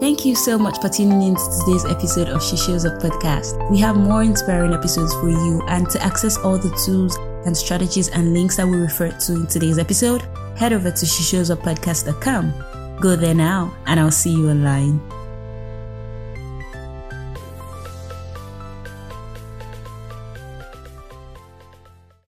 Thank 0.00 0.24
you 0.24 0.34
so 0.34 0.58
much 0.58 0.80
for 0.80 0.88
tuning 0.88 1.22
in 1.22 1.36
to 1.36 1.60
today's 1.64 1.84
episode 1.84 2.28
of 2.28 2.42
She 2.42 2.56
Shows 2.56 2.84
Up 2.84 3.00
podcast. 3.00 3.70
We 3.70 3.78
have 3.78 3.96
more 3.96 4.22
inspiring 4.22 4.74
episodes 4.74 5.14
for 5.14 5.30
you, 5.30 5.62
and 5.68 5.88
to 5.90 6.02
access 6.02 6.36
all 6.38 6.58
the 6.58 6.76
tools 6.84 7.16
and 7.46 7.56
strategies 7.56 8.08
and 8.08 8.34
links 8.34 8.56
that 8.56 8.66
we 8.66 8.76
referred 8.76 9.20
to 9.20 9.34
in 9.34 9.46
today's 9.46 9.78
episode, 9.78 10.22
head 10.56 10.72
over 10.72 10.90
to 10.90 11.06
sheshowsuppodcast.com. 11.06 12.98
Go 13.00 13.16
there 13.16 13.34
now, 13.34 13.74
and 13.86 14.00
I'll 14.00 14.10
see 14.10 14.32
you 14.32 14.50
online. 14.50 15.00